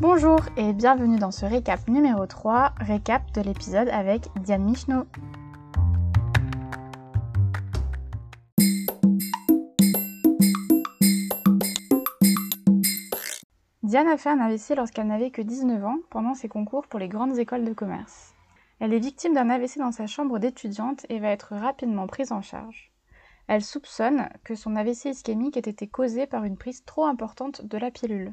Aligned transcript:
Bonjour 0.00 0.38
et 0.56 0.72
bienvenue 0.74 1.18
dans 1.18 1.32
ce 1.32 1.44
récap 1.44 1.88
numéro 1.88 2.24
3, 2.24 2.72
récap 2.78 3.32
de 3.32 3.40
l'épisode 3.40 3.88
avec 3.88 4.28
Diane 4.44 4.62
Michno. 4.62 5.06
Diane 13.82 14.06
a 14.06 14.16
fait 14.16 14.28
un 14.28 14.38
AVC 14.38 14.76
lorsqu'elle 14.76 15.08
n'avait 15.08 15.32
que 15.32 15.42
19 15.42 15.84
ans 15.84 15.98
pendant 16.10 16.34
ses 16.34 16.48
concours 16.48 16.86
pour 16.86 17.00
les 17.00 17.08
grandes 17.08 17.36
écoles 17.36 17.64
de 17.64 17.72
commerce. 17.72 18.34
Elle 18.78 18.94
est 18.94 19.00
victime 19.00 19.34
d'un 19.34 19.50
AVC 19.50 19.78
dans 19.78 19.90
sa 19.90 20.06
chambre 20.06 20.38
d'étudiante 20.38 21.06
et 21.08 21.18
va 21.18 21.30
être 21.30 21.56
rapidement 21.56 22.06
prise 22.06 22.30
en 22.30 22.40
charge. 22.40 22.92
Elle 23.48 23.64
soupçonne 23.64 24.28
que 24.44 24.54
son 24.54 24.76
AVC 24.76 25.06
ischémique 25.06 25.56
ait 25.56 25.68
été 25.68 25.88
causé 25.88 26.28
par 26.28 26.44
une 26.44 26.56
prise 26.56 26.84
trop 26.84 27.06
importante 27.06 27.64
de 27.64 27.78
la 27.78 27.90
pilule. 27.90 28.32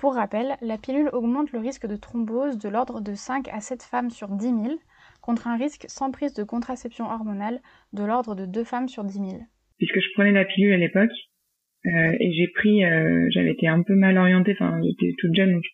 Pour 0.00 0.14
rappel, 0.14 0.56
la 0.62 0.78
pilule 0.78 1.10
augmente 1.12 1.52
le 1.52 1.58
risque 1.58 1.86
de 1.86 1.94
thrombose 1.94 2.56
de 2.56 2.70
l'ordre 2.70 3.02
de 3.02 3.12
5 3.12 3.48
à 3.48 3.60
7 3.60 3.82
femmes 3.82 4.08
sur 4.08 4.28
10 4.28 4.44
000, 4.46 4.80
contre 5.20 5.46
un 5.46 5.58
risque 5.58 5.84
sans 5.88 6.10
prise 6.10 6.32
de 6.32 6.42
contraception 6.42 7.04
hormonale 7.04 7.60
de 7.92 8.04
l'ordre 8.04 8.34
de 8.34 8.46
2 8.46 8.64
femmes 8.64 8.88
sur 8.88 9.04
10 9.04 9.12
000. 9.12 9.26
Puisque 9.76 10.00
je 10.00 10.08
prenais 10.14 10.32
la 10.32 10.46
pilule 10.46 10.72
à 10.72 10.78
l'époque, 10.78 11.10
euh, 11.84 12.16
et 12.18 12.32
j'ai 12.32 12.48
pris, 12.48 12.82
euh, 12.82 13.26
j'avais 13.28 13.50
été 13.50 13.68
un 13.68 13.82
peu 13.82 13.94
mal 13.94 14.16
orientée, 14.16 14.56
enfin 14.58 14.80
j'étais 14.82 15.14
toute 15.18 15.34
jeune, 15.34 15.52
donc 15.52 15.64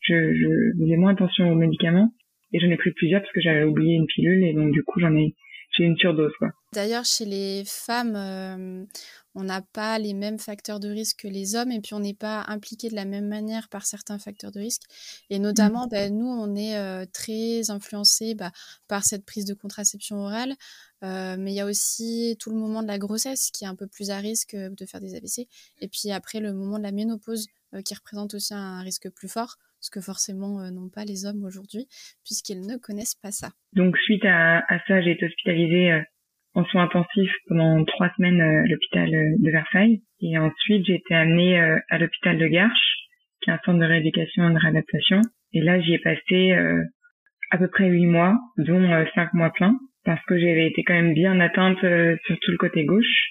je, 0.00 0.34
je 0.34 0.78
faisais 0.78 0.96
moins 0.96 1.12
attention 1.12 1.50
aux 1.50 1.54
médicaments, 1.54 2.12
et 2.52 2.60
j'en 2.60 2.68
ai 2.68 2.76
pris 2.76 2.90
plusieurs 2.90 3.22
parce 3.22 3.32
que 3.32 3.40
j'avais 3.40 3.64
oublié 3.64 3.94
une 3.94 4.06
pilule, 4.06 4.44
et 4.44 4.52
donc 4.52 4.72
du 4.72 4.84
coup 4.84 5.00
j'en 5.00 5.16
ai 5.16 5.34
j'ai 5.76 5.84
une 5.84 5.96
surdose 5.96 6.32
quoi. 6.38 6.50
D'ailleurs, 6.72 7.04
chez 7.04 7.24
les 7.24 7.62
femmes, 7.66 8.14
euh, 8.16 8.84
on 9.34 9.44
n'a 9.44 9.62
pas 9.62 9.98
les 9.98 10.14
mêmes 10.14 10.38
facteurs 10.38 10.80
de 10.80 10.88
risque 10.88 11.22
que 11.22 11.28
les 11.28 11.56
hommes 11.56 11.72
et 11.72 11.80
puis 11.80 11.94
on 11.94 12.00
n'est 12.00 12.14
pas 12.14 12.44
impliqué 12.48 12.88
de 12.88 12.94
la 12.94 13.04
même 13.04 13.26
manière 13.26 13.68
par 13.68 13.84
certains 13.84 14.18
facteurs 14.18 14.52
de 14.52 14.60
risque. 14.60 14.82
Et 15.30 15.38
notamment, 15.38 15.86
mmh. 15.86 15.90
bah, 15.90 16.10
nous, 16.10 16.26
on 16.26 16.54
est 16.54 16.76
euh, 16.78 17.04
très 17.12 17.70
influencé 17.70 18.34
bah, 18.34 18.52
par 18.88 19.04
cette 19.04 19.24
prise 19.24 19.44
de 19.44 19.54
contraception 19.54 20.16
orale. 20.18 20.54
Euh, 21.02 21.36
mais 21.38 21.52
il 21.52 21.56
y 21.56 21.60
a 21.60 21.66
aussi 21.66 22.36
tout 22.40 22.50
le 22.50 22.56
moment 22.56 22.82
de 22.82 22.88
la 22.88 22.98
grossesse 22.98 23.50
qui 23.50 23.64
est 23.64 23.66
un 23.68 23.74
peu 23.74 23.86
plus 23.86 24.10
à 24.10 24.18
risque 24.18 24.56
de 24.56 24.86
faire 24.86 25.00
des 25.00 25.14
AVC. 25.14 25.48
Et 25.80 25.88
puis 25.88 26.10
après, 26.12 26.40
le 26.40 26.52
moment 26.52 26.78
de 26.78 26.84
la 26.84 26.92
ménopause 26.92 27.48
qui 27.84 27.94
représente 27.94 28.34
aussi 28.34 28.54
un 28.54 28.80
risque 28.80 29.10
plus 29.10 29.28
fort 29.28 29.56
ce 29.80 29.90
que 29.90 30.00
forcément 30.00 30.70
n'ont 30.70 30.88
pas 30.88 31.04
les 31.04 31.26
hommes 31.26 31.44
aujourd'hui, 31.44 31.86
puisqu'ils 32.24 32.62
ne 32.62 32.78
connaissent 32.78 33.16
pas 33.16 33.32
ça. 33.32 33.50
Donc 33.74 33.98
suite 33.98 34.24
à, 34.24 34.60
à 34.60 34.78
ça, 34.88 35.02
j'ai 35.02 35.10
été 35.10 35.26
hospitalisée 35.26 36.04
en 36.54 36.64
soins 36.64 36.84
intensifs 36.84 37.34
pendant 37.48 37.84
trois 37.84 38.10
semaines 38.16 38.40
euh, 38.40 38.62
à 38.62 38.66
l'hôpital 38.66 39.14
euh, 39.14 39.36
de 39.38 39.50
Versailles. 39.50 40.02
Et 40.20 40.38
ensuite, 40.38 40.86
j'ai 40.86 40.94
été 40.94 41.14
amenée 41.14 41.60
euh, 41.60 41.78
à 41.90 41.98
l'hôpital 41.98 42.38
de 42.38 42.46
Garches, 42.46 42.96
qui 43.42 43.50
est 43.50 43.52
un 43.52 43.60
centre 43.64 43.80
de 43.80 43.84
rééducation 43.84 44.48
et 44.48 44.54
de 44.54 44.58
réadaptation. 44.58 45.20
Et 45.52 45.60
là, 45.60 45.80
j'y 45.80 45.94
ai 45.94 45.98
passé 45.98 46.52
à 47.50 47.58
peu 47.58 47.68
près 47.68 47.86
huit 47.86 48.06
mois, 48.06 48.36
dont 48.56 48.82
cinq 49.14 49.32
mois 49.34 49.50
pleins, 49.50 49.78
parce 50.04 50.24
que 50.24 50.36
j'avais 50.36 50.66
été 50.66 50.82
quand 50.82 50.94
même 50.94 51.14
bien 51.14 51.38
atteinte 51.38 51.78
sur 51.78 52.38
tout 52.40 52.50
le 52.50 52.56
côté 52.56 52.84
gauche. 52.84 53.28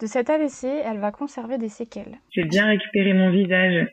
De 0.00 0.06
cet 0.06 0.30
AVC, 0.30 0.64
elle 0.64 0.98
va 0.98 1.10
conserver 1.10 1.58
des 1.58 1.68
séquelles. 1.68 2.16
J'ai 2.30 2.44
bien 2.44 2.68
récupéré 2.68 3.12
mon 3.12 3.30
visage. 3.30 3.86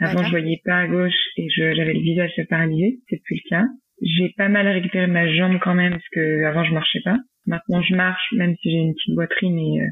Avant, 0.00 0.24
je 0.24 0.30
voyais 0.30 0.60
pas 0.64 0.76
à 0.76 0.86
gauche 0.88 1.14
et 1.38 1.48
j'avais 1.48 1.94
le 1.94 2.02
visage 2.02 2.32
paralysé. 2.50 2.98
C'est 3.08 3.22
plus 3.22 3.40
le 3.44 3.48
cas. 3.48 3.64
J'ai 4.02 4.34
pas 4.36 4.48
mal 4.48 4.68
récupéré 4.68 5.06
ma 5.06 5.32
jambe 5.32 5.58
quand 5.62 5.74
même, 5.74 5.92
parce 5.92 6.08
que 6.12 6.44
avant, 6.44 6.64
je 6.64 6.74
marchais 6.74 7.00
pas. 7.02 7.16
Maintenant, 7.46 7.82
je 7.82 7.94
marche, 7.94 8.32
même 8.36 8.54
si 8.56 8.70
j'ai 8.70 8.78
une 8.78 8.94
petite 8.94 9.14
boiterie, 9.14 9.52
mais 9.52 9.82
euh, 9.82 9.90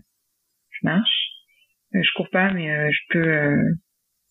je 0.70 0.86
marche. 0.86 1.30
Euh, 1.94 2.00
je 2.02 2.10
cours 2.14 2.30
pas, 2.30 2.52
mais 2.52 2.70
euh, 2.70 2.90
je 2.90 3.00
peux, 3.10 3.56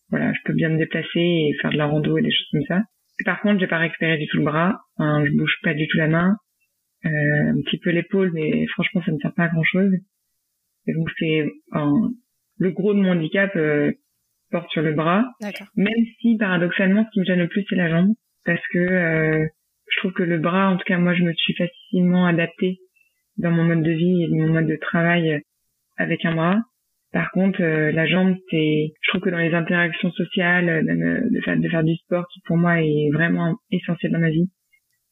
voilà, 0.08 0.32
je 0.32 0.40
peux 0.44 0.54
bien 0.54 0.70
me 0.70 0.78
déplacer 0.78 1.20
et 1.20 1.54
faire 1.60 1.70
de 1.70 1.76
la 1.76 1.86
rando 1.86 2.16
et 2.16 2.22
des 2.22 2.30
choses 2.30 2.48
comme 2.52 2.64
ça. 2.66 2.82
par 3.24 3.40
contre, 3.42 3.60
j'ai 3.60 3.66
pas 3.66 3.78
récupéré 3.78 4.16
du 4.16 4.26
tout 4.28 4.38
le 4.38 4.44
bras. 4.44 4.80
Enfin, 4.96 5.24
je 5.26 5.32
bouge 5.32 5.56
pas 5.62 5.74
du 5.74 5.86
tout 5.88 5.98
la 5.98 6.08
main. 6.08 6.36
un 7.04 7.60
petit 7.64 7.78
peu 7.78 7.90
l'épaule, 7.90 8.30
mais 8.32 8.66
franchement, 8.68 9.02
ça 9.04 9.12
ne 9.12 9.18
sert 9.18 9.34
pas 9.34 9.44
à 9.44 9.48
grand 9.48 9.64
chose. 9.64 9.92
Et 10.86 10.94
donc, 10.94 11.10
c'est 11.18 11.44
le 12.58 12.70
gros 12.70 12.94
de 12.94 13.00
mon 13.00 13.12
handicap 13.12 13.52
porte 14.50 14.70
sur 14.70 14.82
le 14.82 14.94
bras. 14.94 15.24
Même 15.76 16.04
si, 16.20 16.38
paradoxalement, 16.38 17.04
ce 17.04 17.10
qui 17.10 17.20
me 17.20 17.24
gêne 17.26 17.40
le 17.40 17.48
plus, 17.48 17.64
c'est 17.68 17.76
la 17.76 17.90
jambe, 17.90 18.14
parce 18.46 18.66
que 18.72 19.46
je 19.90 19.98
trouve 19.98 20.12
que 20.12 20.22
le 20.22 20.38
bras, 20.38 20.70
en 20.70 20.78
tout 20.78 20.84
cas, 20.84 20.96
moi, 20.96 21.12
je 21.12 21.24
me 21.24 21.34
suis 21.34 21.54
facilement 21.54 22.24
adaptée 22.26 22.78
dans 23.40 23.50
mon 23.50 23.64
mode 23.64 23.82
de 23.82 23.90
vie 23.90 24.24
et 24.24 24.28
mon 24.28 24.48
mode 24.48 24.66
de 24.66 24.76
travail 24.76 25.42
avec 25.96 26.24
un 26.24 26.34
bras. 26.34 26.58
Par 27.12 27.32
contre, 27.32 27.60
euh, 27.60 27.90
la 27.90 28.06
jambe, 28.06 28.36
c'est, 28.50 28.92
je 29.00 29.10
trouve 29.10 29.22
que 29.22 29.30
dans 29.30 29.38
les 29.38 29.52
interactions 29.52 30.12
sociales, 30.12 30.68
euh, 30.68 30.82
de, 31.28 31.68
faire, 31.68 31.82
du 31.82 31.96
sport, 31.96 32.24
qui 32.32 32.40
pour 32.42 32.56
moi 32.56 32.80
est 32.80 33.10
vraiment 33.12 33.56
essentiel 33.72 34.12
dans 34.12 34.20
ma 34.20 34.30
vie, 34.30 34.48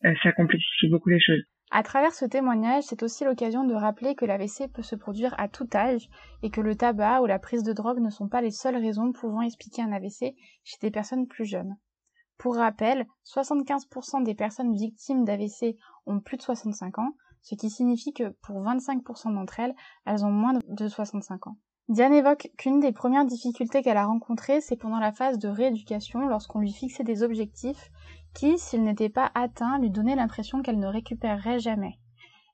euh, 0.05 0.15
ça 0.23 0.31
complexifie 0.33 0.89
beaucoup 0.89 1.09
les 1.09 1.21
choses. 1.21 1.43
À 1.71 1.83
travers 1.83 2.13
ce 2.13 2.25
témoignage, 2.25 2.85
c'est 2.85 3.03
aussi 3.03 3.25
l'occasion 3.25 3.67
de 3.67 3.75
rappeler 3.75 4.15
que 4.15 4.25
l'AVC 4.25 4.73
peut 4.73 4.83
se 4.83 4.95
produire 4.95 5.35
à 5.39 5.49
tout 5.49 5.69
âge 5.75 6.09
et 6.43 6.51
que 6.51 6.61
le 6.61 6.77
tabac 6.77 7.21
ou 7.21 7.27
la 7.27 7.39
prise 7.39 7.65
de 7.65 7.73
drogue 7.73 8.01
ne 8.01 8.11
sont 8.11 8.29
pas 8.29 8.41
les 8.41 8.53
seules 8.53 8.77
raisons 8.77 9.13
pouvant 9.13 9.43
expliquer 9.43 9.83
un 9.83 9.93
AVC 9.93 10.35
chez 10.65 10.77
des 10.81 10.91
personnes 10.91 11.27
plus 11.27 11.45
jeunes. 11.45 11.75
Pour 12.39 12.57
rappel, 12.57 13.05
75% 13.27 14.23
des 14.23 14.35
personnes 14.35 14.73
victimes 14.73 15.25
d'AVC 15.25 15.77
ont 16.07 16.21
plus 16.21 16.37
de 16.37 16.43
65 16.43 16.99
ans, 17.01 17.13
ce 17.49 17.55
qui 17.55 17.71
signifie 17.71 18.13
que 18.13 18.35
pour 18.43 18.63
25% 18.63 19.33
d'entre 19.33 19.59
elles, 19.59 19.75
elles 20.05 20.23
ont 20.27 20.31
moins 20.31 20.53
de 20.69 20.87
65 20.87 21.47
ans. 21.47 21.57
Diane 21.89 22.13
évoque 22.13 22.51
qu'une 22.59 22.81
des 22.81 22.93
premières 22.93 23.25
difficultés 23.25 23.81
qu'elle 23.81 23.97
a 23.97 24.05
rencontrées, 24.05 24.61
c'est 24.61 24.77
pendant 24.77 24.99
la 24.99 25.13
phase 25.13 25.39
de 25.39 25.49
rééducation, 25.49 26.29
lorsqu'on 26.29 26.61
lui 26.61 26.73
fixait 26.73 27.05
des 27.05 27.23
objectifs 27.23 27.89
qui, 28.35 28.59
s'ils 28.59 28.85
n'étaient 28.85 29.09
pas 29.09 29.31
atteints, 29.35 29.79
lui 29.81 29.89
donnaient 29.89 30.15
l'impression 30.15 30.61
qu'elle 30.61 30.79
ne 30.79 30.87
récupérerait 30.87 31.59
jamais. 31.59 31.95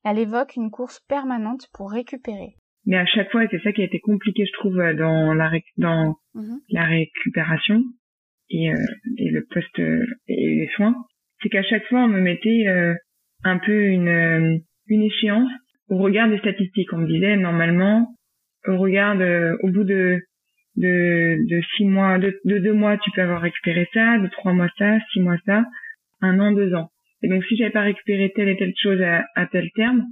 Elle 0.05 0.21
évoque 0.21 0.55
une 0.55 0.71
course 0.71 1.01
permanente 1.09 1.67
pour 1.73 1.91
récupérer. 1.91 2.55
Mais 2.87 2.97
à 2.97 3.07
chaque 3.07 3.33
fois, 3.33 3.43
c'est 3.51 3.63
ça 3.65 3.73
qui 3.73 3.81
a 3.81 3.87
été 3.87 3.99
compliqué, 3.99 4.47
je 4.47 4.53
trouve, 4.61 4.77
dans 4.77 5.35
la, 5.35 5.51
dans 5.77 6.15
mhm. 6.35 6.61
la 6.69 6.85
récupération 6.85 7.83
et, 8.51 8.71
euh, 8.71 8.77
et 9.19 9.31
le 9.31 9.45
poste 9.51 9.81
euh, 9.81 10.07
et 10.29 10.55
les 10.55 10.71
soins, 10.77 10.95
c'est 11.43 11.49
qu'à 11.49 11.65
chaque 11.65 11.87
fois, 11.87 12.05
on 12.05 12.09
me 12.09 12.21
mettait 12.21 12.69
euh, 12.69 12.95
un 13.43 13.59
peu 13.59 13.87
une 13.87 14.63
une 14.89 15.03
échéance 15.03 15.51
au 15.89 15.99
regard 15.99 16.29
des 16.29 16.39
statistiques. 16.39 16.93
On 16.93 16.99
me 16.99 17.07
disait 17.07 17.37
normalement, 17.37 18.09
au 18.67 18.79
regard 18.79 19.17
au 19.63 19.69
bout 19.69 19.85
de, 19.85 20.21
de, 20.77 21.37
de 21.49 21.61
six 21.77 21.85
mois, 21.85 22.19
de, 22.19 22.39
de, 22.45 22.59
deux 22.59 22.73
mois, 22.73 22.97
tu 22.99 23.11
peux 23.13 23.23
avoir 23.23 23.43
récupéré 23.43 23.89
ça, 23.93 24.19
de 24.19 24.29
trois 24.29 24.53
mois 24.53 24.71
ça, 24.79 24.99
six 25.13 25.21
mois 25.21 25.37
ça, 25.47 25.65
un 26.21 26.41
an, 26.41 26.53
deux 26.53 26.75
ans. 26.75 26.91
Et 27.23 27.29
donc 27.29 27.45
si 27.45 27.57
j'avais 27.57 27.71
pas 27.71 27.83
récupéré 27.83 28.33
telle 28.35 28.49
et 28.49 28.57
telle 28.57 28.75
chose 28.81 29.01
à, 29.01 29.25
à 29.35 29.47
tel 29.47 29.69
terme, 29.75 30.05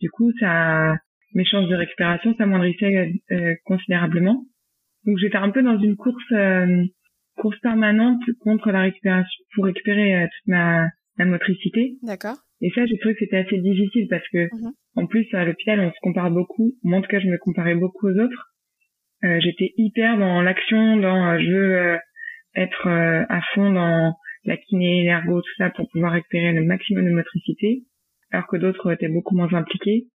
du 0.00 0.10
coup 0.10 0.32
ça, 0.40 0.96
mes 1.34 1.44
chances 1.44 1.68
de 1.68 1.74
récupération 1.74 2.34
s'amoindrissaient 2.36 3.12
euh, 3.30 3.54
considérablement. 3.64 4.44
Donc 5.06 5.18
j'étais 5.18 5.36
un 5.36 5.50
peu 5.50 5.62
dans 5.62 5.78
une 5.78 5.96
course, 5.96 6.32
euh, 6.32 6.84
course 7.36 7.58
permanente 7.60 8.20
contre 8.40 8.70
la 8.70 8.82
récupération 8.82 9.44
pour 9.54 9.64
récupérer 9.64 10.16
euh, 10.16 10.26
toute 10.26 10.46
ma, 10.48 10.88
ma 11.18 11.24
motricité. 11.24 11.94
D'accord. 12.02 12.36
Et 12.62 12.70
ça, 12.74 12.84
j'ai 12.86 12.98
trouvé 12.98 13.14
que 13.14 13.20
c'était 13.20 13.38
assez 13.38 13.58
difficile 13.58 14.06
parce 14.08 14.26
que, 14.28 14.44
mhm. 14.44 14.72
en 14.96 15.06
plus, 15.06 15.26
à 15.32 15.44
l'hôpital, 15.44 15.80
on 15.80 15.90
se 15.90 16.00
compare 16.02 16.30
beaucoup. 16.30 16.74
Moi, 16.82 16.98
en 16.98 17.02
tout 17.02 17.08
cas, 17.08 17.20
je 17.20 17.28
me 17.28 17.38
comparais 17.38 17.74
beaucoup 17.74 18.08
aux 18.08 18.18
autres. 18.18 18.50
Euh, 19.24 19.38
j'étais 19.40 19.72
hyper 19.76 20.18
dans 20.18 20.42
l'action, 20.42 20.96
dans 20.96 21.32
euh, 21.32 21.38
je 21.38 21.50
veux 21.50 21.76
euh, 21.76 21.98
être 22.54 22.86
euh, 22.86 23.24
à 23.28 23.40
fond 23.54 23.70
dans 23.72 24.14
la 24.44 24.56
kiné, 24.56 25.04
l'ergo, 25.04 25.40
tout 25.42 25.54
ça 25.58 25.70
pour 25.70 25.88
pouvoir 25.90 26.12
récupérer 26.12 26.52
le 26.52 26.64
maximum 26.64 27.04
de 27.04 27.10
motricité, 27.10 27.82
alors 28.30 28.46
que 28.46 28.56
d'autres 28.56 28.92
étaient 28.92 29.08
beaucoup 29.08 29.36
moins 29.36 29.52
impliqués. 29.52 30.06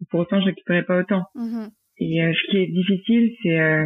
Et 0.00 0.04
pour 0.10 0.20
autant, 0.20 0.40
je 0.40 0.46
récupérais 0.46 0.84
pas 0.84 0.98
autant. 0.98 1.24
Mhm. 1.34 1.70
Et 1.98 2.32
ce 2.32 2.50
qui 2.50 2.56
est 2.56 2.66
difficile, 2.66 3.30
c'est 3.42 3.84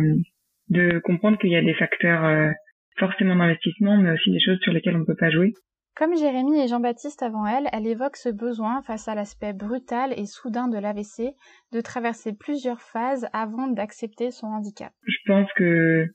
de 0.71 1.01
comprendre 1.01 1.37
qu'il 1.37 1.51
y 1.51 1.57
a 1.57 1.63
des 1.63 1.75
facteurs 1.75 2.55
forcément 2.97 3.35
d'investissement, 3.35 3.97
mais 3.97 4.13
aussi 4.13 4.31
des 4.31 4.39
choses 4.41 4.61
sur 4.61 4.73
lesquelles 4.73 4.95
on 4.95 5.01
ne 5.01 5.05
peut 5.05 5.17
pas 5.19 5.31
jouer. 5.31 5.53
Comme 5.97 6.17
Jérémy 6.17 6.61
et 6.61 6.67
Jean-Baptiste 6.67 7.23
avant 7.23 7.47
elle, 7.47 7.69
elle 7.73 7.87
évoque 7.87 8.17
ce 8.17 8.29
besoin, 8.29 8.83
face 8.83 9.07
à 9.07 9.15
l'aspect 9.15 9.53
brutal 9.53 10.13
et 10.17 10.27
soudain 10.27 10.67
de 10.67 10.77
l'AVC, 10.77 11.37
de 11.73 11.81
traverser 11.81 12.33
plusieurs 12.33 12.81
phases 12.81 13.29
avant 13.33 13.69
d'accepter 13.69 14.33
son 14.33 14.49
handicap. 14.49 14.93
Je 15.07 15.17
pense 15.25 15.49
que 15.53 16.09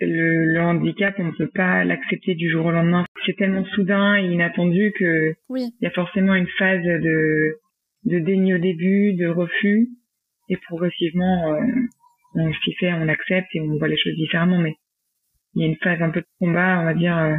le, 0.00 0.60
handicap, 0.60 1.14
on 1.18 1.24
ne 1.24 1.32
peut 1.32 1.50
pas 1.54 1.84
l'accepter 1.84 2.36
du 2.36 2.50
jour 2.50 2.64
au 2.64 2.70
lendemain. 2.70 3.04
C'est 3.26 3.36
tellement 3.36 3.66
soudain 3.74 4.16
et 4.16 4.24
inattendu 4.28 4.94
que 4.98 5.34
il 5.50 5.72
y 5.82 5.86
a 5.86 5.90
forcément 5.90 6.34
une 6.34 6.48
phase 6.58 6.82
de, 6.82 7.58
de 8.04 8.18
déni 8.20 8.54
au 8.54 8.58
début, 8.58 9.12
de 9.12 9.26
refus, 9.26 9.90
et 10.48 10.56
progressivement, 10.56 11.52
euh, 11.52 11.60
on 12.34 12.50
s'y 12.64 12.72
fait, 12.80 12.94
on 12.94 13.04
l'accepte 13.04 13.48
et 13.52 13.60
on 13.60 13.76
voit 13.76 13.88
les 13.88 13.98
choses 13.98 14.16
différemment. 14.16 14.58
Mais 14.58 14.74
il 15.54 15.62
y 15.62 15.64
a 15.66 15.68
une 15.68 15.76
phase 15.76 16.00
un 16.00 16.08
peu 16.08 16.20
de 16.20 16.26
combat, 16.38 16.80
on 16.80 16.84
va 16.84 16.94
dire. 16.94 17.18
Euh, 17.18 17.36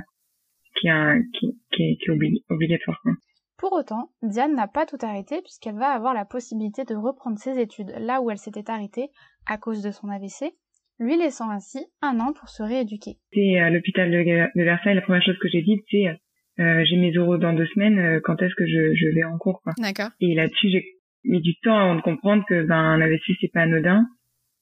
qui, 0.80 0.88
est, 0.88 2.10
obligatoire. 2.50 3.02
Pour 3.58 3.74
autant, 3.74 4.12
Diane 4.22 4.56
n'a 4.56 4.68
pas 4.68 4.86
tout 4.86 4.98
arrêté 5.02 5.42
puisqu'elle 5.42 5.76
va 5.76 5.90
avoir 5.90 6.14
la 6.14 6.26
possibilité 6.26 6.86
de 6.86 6.96
reprendre 6.96 7.38
ses 7.38 7.60
études 7.60 7.94
là 8.00 8.22
où 8.22 8.32
elle 8.32 8.38
s'était 8.38 8.70
arrêtée 8.72 9.10
à 9.46 9.58
cause 9.58 9.82
de 9.82 9.92
son 9.92 10.10
AVC, 10.10 10.54
lui 11.00 11.18
laissant 11.18 11.50
ainsi 11.50 11.86
un 12.02 12.20
an 12.20 12.34
pour 12.34 12.50
se 12.50 12.64
rééduquer. 12.64 13.18
C'est 13.34 13.60
à 13.60 13.70
l'hôpital 13.70 14.12
de, 14.12 14.64
Versailles, 14.64 14.96
la 14.96 15.02
première 15.02 15.24
chose 15.24 15.38
que 15.40 15.50
j'ai 15.50 15.62
dite, 15.62 15.84
c'est 15.90 16.08
euh, 16.08 16.84
j'ai 16.86 16.98
mes 16.98 17.12
euros 17.12 17.38
dans 17.38 17.54
deux 17.54 17.68
semaines, 17.68 18.00
euh, 18.00 18.20
quand 18.24 18.42
est-ce 18.42 18.56
que 18.56 18.66
je, 18.66 18.94
je 18.94 19.16
vais 19.16 19.24
en 19.24 19.38
cours 19.38 19.62
quoi. 19.62 19.74
D'accord. 19.78 20.10
Et 20.20 20.36
là-dessus, 20.36 20.70
j'ai 20.70 20.86
mis 21.24 21.42
du 21.42 21.56
temps 21.60 21.78
avant 21.78 21.96
de 21.96 22.02
comprendre 22.02 22.44
que 22.48 22.64
ben 22.64 22.76
un 22.76 23.02
AVC 23.02 23.22
c'est 23.40 23.52
pas 23.52 23.62
anodin 23.62 24.06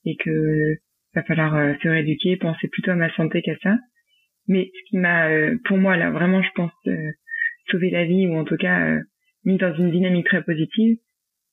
et 0.06 0.16
que 0.16 0.78
va 1.18 1.24
falloir 1.24 1.56
euh, 1.56 1.74
se 1.82 1.88
rééduquer, 1.88 2.38
penser 2.38 2.68
plutôt 2.68 2.92
à 2.92 2.96
ma 2.96 3.14
santé 3.16 3.42
qu'à 3.42 3.56
ça. 3.64 3.76
Mais 4.48 4.72
ce 4.74 4.90
qui 4.90 4.98
m'a, 4.98 5.30
euh, 5.30 5.58
pour 5.66 5.78
moi 5.78 5.98
là, 5.98 6.10
vraiment, 6.12 6.42
je 6.42 6.50
pense 6.56 6.72
sauver 7.70 7.90
la 7.90 8.06
vie 8.06 8.28
ou 8.28 8.36
en 8.38 8.46
tout 8.46 8.58
cas 8.58 8.98
mis 9.44 9.58
dans 9.58 9.74
une 9.76 9.92
dynamique 9.92 10.28
très 10.28 10.44
positive, 10.44 10.98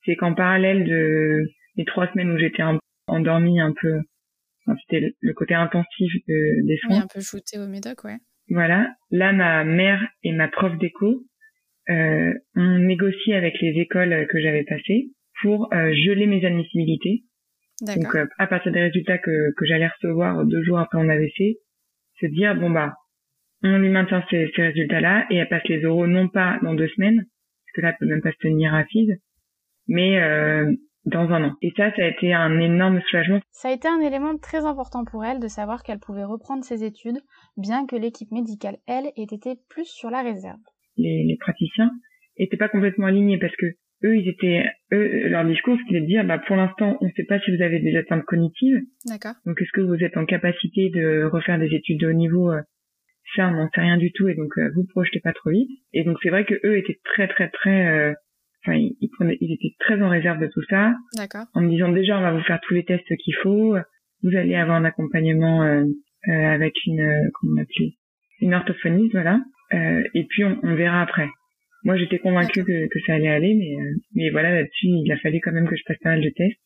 c'est 0.04 0.16
qu'en 0.16 0.34
parallèle 0.34 0.84
de 0.84 1.44
les 1.76 1.84
trois 1.84 2.10
semaines 2.12 2.30
où 2.30 2.38
j'étais 2.38 2.62
endormie 3.08 3.60
un 3.60 3.72
peu 3.80 4.00
c'était 4.80 5.14
le 5.20 5.34
côté 5.34 5.54
intensif 5.54 6.12
des 6.26 6.78
soins. 6.82 6.96
Oui, 6.96 7.02
un 7.02 7.06
peu 7.12 7.20
shooté 7.20 7.58
au 7.58 7.66
médoc, 7.66 8.04
ouais. 8.04 8.16
Voilà. 8.48 8.88
Là, 9.10 9.32
ma 9.32 9.64
mère 9.64 10.00
et 10.22 10.32
ma 10.32 10.48
prof 10.48 10.76
d'éco 10.78 11.24
euh, 11.90 12.32
ont 12.56 12.78
négocié 12.78 13.34
avec 13.34 13.54
les 13.60 13.80
écoles 13.80 14.26
que 14.30 14.40
j'avais 14.40 14.64
passées 14.64 15.10
pour 15.42 15.72
euh, 15.72 15.92
geler 15.92 16.26
mes 16.26 16.44
admissibilités. 16.44 17.24
Donc, 17.82 18.14
euh, 18.14 18.26
à 18.38 18.46
partir 18.46 18.72
des 18.72 18.80
résultats 18.80 19.18
que, 19.18 19.52
que 19.56 19.66
j'allais 19.66 19.88
recevoir 19.88 20.44
deux 20.44 20.62
jours 20.62 20.78
après 20.78 20.98
mon 20.98 21.08
AVC, 21.08 21.58
se 22.28 22.32
dire, 22.32 22.54
bon 22.54 22.70
bah, 22.70 22.94
on 23.62 23.78
lui 23.78 23.88
maintient 23.88 24.24
ces, 24.30 24.50
ces 24.54 24.62
résultats-là 24.62 25.26
et 25.30 25.36
elle 25.36 25.48
passe 25.48 25.66
les 25.68 25.80
euros 25.80 26.06
non 26.06 26.28
pas 26.28 26.58
dans 26.62 26.74
deux 26.74 26.88
semaines, 26.88 27.16
parce 27.16 27.72
que 27.74 27.80
là, 27.80 27.88
elle 27.90 27.96
peut 27.98 28.06
même 28.06 28.22
pas 28.22 28.32
se 28.32 28.38
tenir 28.38 28.72
rapide, 28.72 29.18
mais 29.88 30.20
euh, 30.20 30.70
dans 31.06 31.30
un 31.30 31.44
an. 31.44 31.52
Et 31.62 31.72
ça, 31.76 31.90
ça 31.94 32.02
a 32.02 32.08
été 32.08 32.32
un 32.32 32.60
énorme 32.60 33.00
soulagement. 33.08 33.40
Ça 33.50 33.68
a 33.68 33.72
été 33.72 33.88
un 33.88 34.00
élément 34.00 34.36
très 34.38 34.64
important 34.64 35.04
pour 35.04 35.24
elle 35.24 35.40
de 35.40 35.48
savoir 35.48 35.82
qu'elle 35.82 35.98
pouvait 35.98 36.24
reprendre 36.24 36.64
ses 36.64 36.84
études, 36.84 37.18
bien 37.56 37.86
que 37.86 37.96
l'équipe 37.96 38.30
médicale, 38.32 38.78
elle, 38.86 39.06
ait 39.16 39.22
été 39.22 39.56
plus 39.68 39.86
sur 39.86 40.10
la 40.10 40.22
réserve. 40.22 40.60
Les, 40.96 41.24
les 41.26 41.36
praticiens 41.38 41.90
étaient 42.36 42.56
pas 42.56 42.68
complètement 42.68 43.06
alignés 43.06 43.38
parce 43.38 43.54
que 43.56 43.66
eux, 44.04 44.16
ils 44.16 44.28
étaient, 44.28 44.64
eux, 44.92 45.28
leur 45.28 45.44
discours, 45.44 45.76
c'était 45.86 46.00
de 46.00 46.06
dire, 46.06 46.24
bah, 46.24 46.38
pour 46.38 46.56
l'instant, 46.56 46.96
on 47.00 47.06
ne 47.06 47.10
sait 47.12 47.24
pas 47.24 47.40
si 47.40 47.54
vous 47.54 47.62
avez 47.62 47.80
des 47.80 47.96
atteintes 47.96 48.24
cognitives. 48.24 48.80
D'accord. 49.06 49.34
Donc, 49.46 49.60
est-ce 49.60 49.72
que 49.72 49.80
vous 49.80 50.02
êtes 50.02 50.16
en 50.16 50.26
capacité 50.26 50.90
de 50.90 51.24
refaire 51.24 51.58
des 51.58 51.74
études 51.74 52.00
de 52.00 52.08
haut 52.08 52.12
niveau? 52.12 52.52
Euh, 52.52 52.60
ça, 53.36 53.48
on 53.48 53.52
n'en 53.52 53.68
sait 53.74 53.80
rien 53.80 53.96
du 53.96 54.12
tout 54.12 54.28
et 54.28 54.34
donc, 54.34 54.56
euh, 54.58 54.70
vous 54.74 54.84
projetez 54.84 55.20
pas 55.20 55.32
trop 55.32 55.50
vite. 55.50 55.70
Et 55.92 56.04
donc, 56.04 56.18
c'est 56.22 56.30
vrai 56.30 56.44
que 56.44 56.54
eux 56.64 56.76
étaient 56.76 56.98
très, 57.04 57.26
très, 57.28 57.48
très, 57.48 57.86
euh, 57.86 58.12
enfin, 58.62 58.76
ils, 58.76 59.10
prenaient, 59.16 59.38
ils 59.40 59.52
étaient 59.52 59.74
très 59.80 60.00
en 60.00 60.08
réserve 60.08 60.40
de 60.40 60.46
tout 60.46 60.62
ça. 60.68 60.94
D'accord. 61.16 61.46
En 61.54 61.62
me 61.62 61.70
disant 61.70 61.90
déjà, 61.90 62.18
on 62.18 62.22
va 62.22 62.32
vous 62.32 62.42
faire 62.42 62.60
tous 62.62 62.74
les 62.74 62.84
tests 62.84 63.16
qu'il 63.16 63.34
faut. 63.36 63.76
Vous 64.22 64.36
allez 64.36 64.54
avoir 64.54 64.76
un 64.76 64.84
accompagnement 64.84 65.62
euh, 65.64 65.84
euh, 66.28 66.32
avec 66.32 66.74
une, 66.86 67.00
euh, 67.00 67.28
comment 67.34 67.60
on 67.60 67.62
appelait, 67.62 67.92
une 68.40 68.54
orthophoniste, 68.54 69.12
voilà. 69.12 69.40
Euh, 69.74 70.02
et 70.14 70.24
puis 70.24 70.42
on, 70.44 70.58
on, 70.62 70.74
verra 70.74 71.02
après. 71.02 71.28
Moi, 71.84 71.96
j'étais 71.96 72.18
convaincue 72.18 72.64
que, 72.64 72.88
que, 72.88 73.00
ça 73.06 73.14
allait 73.14 73.28
aller, 73.28 73.54
mais 73.54 73.76
mais 74.14 74.30
voilà, 74.30 74.50
là-dessus, 74.50 74.86
il 74.86 75.12
a 75.12 75.18
fallu 75.18 75.40
quand 75.40 75.52
même 75.52 75.68
que 75.68 75.76
je 75.76 75.84
passe 75.86 75.98
pas 75.98 76.10
mal 76.10 76.22
de 76.22 76.30
tests. 76.30 76.58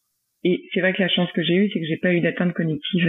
Et 0.44 0.62
c'est 0.72 0.80
vrai 0.80 0.92
que 0.92 1.02
la 1.02 1.08
chance 1.08 1.30
que 1.32 1.42
j'ai 1.42 1.54
eue, 1.54 1.70
c'est 1.72 1.80
que 1.80 1.86
j'ai 1.86 1.96
pas 1.96 2.14
eu 2.14 2.20
d'atteinte 2.20 2.54
cognitive, 2.54 3.08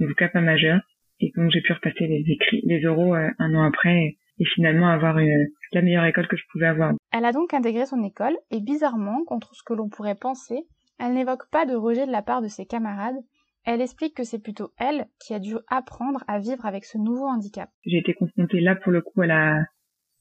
en 0.00 0.06
tout 0.06 0.14
cas 0.14 0.28
pas 0.28 0.40
majeure, 0.40 0.80
et 1.20 1.30
donc 1.36 1.52
j'ai 1.52 1.60
pu 1.60 1.72
repasser 1.72 2.08
les 2.08 2.24
écrits, 2.28 2.62
les 2.64 2.84
oraux 2.84 3.14
un 3.14 3.54
an 3.54 3.62
après 3.62 4.16
et 4.38 4.44
finalement 4.54 4.88
avoir 4.88 5.18
une, 5.18 5.46
la 5.72 5.82
meilleure 5.82 6.04
école 6.04 6.28
que 6.28 6.36
je 6.36 6.44
pouvais 6.50 6.66
avoir. 6.66 6.92
Elle 7.12 7.24
a 7.24 7.32
donc 7.32 7.54
intégré 7.54 7.86
son 7.86 8.02
école 8.02 8.36
et 8.50 8.60
bizarrement, 8.60 9.24
contre 9.24 9.54
ce 9.54 9.62
que 9.64 9.74
l'on 9.74 9.88
pourrait 9.88 10.16
penser, 10.16 10.62
elle 10.98 11.14
n'évoque 11.14 11.50
pas 11.50 11.66
de 11.66 11.74
rejet 11.74 12.06
de 12.06 12.12
la 12.12 12.22
part 12.22 12.42
de 12.42 12.48
ses 12.48 12.66
camarades. 12.66 13.16
Elle 13.64 13.80
explique 13.80 14.16
que 14.16 14.24
c'est 14.24 14.42
plutôt 14.42 14.70
elle 14.78 15.06
qui 15.20 15.34
a 15.34 15.38
dû 15.38 15.54
apprendre 15.68 16.24
à 16.26 16.38
vivre 16.40 16.66
avec 16.66 16.84
ce 16.84 16.98
nouveau 16.98 17.26
handicap. 17.26 17.68
J'ai 17.86 17.98
été 17.98 18.12
confrontée 18.14 18.60
là 18.60 18.74
pour 18.74 18.90
le 18.90 19.02
coup 19.02 19.22
à 19.22 19.26
la, 19.26 19.64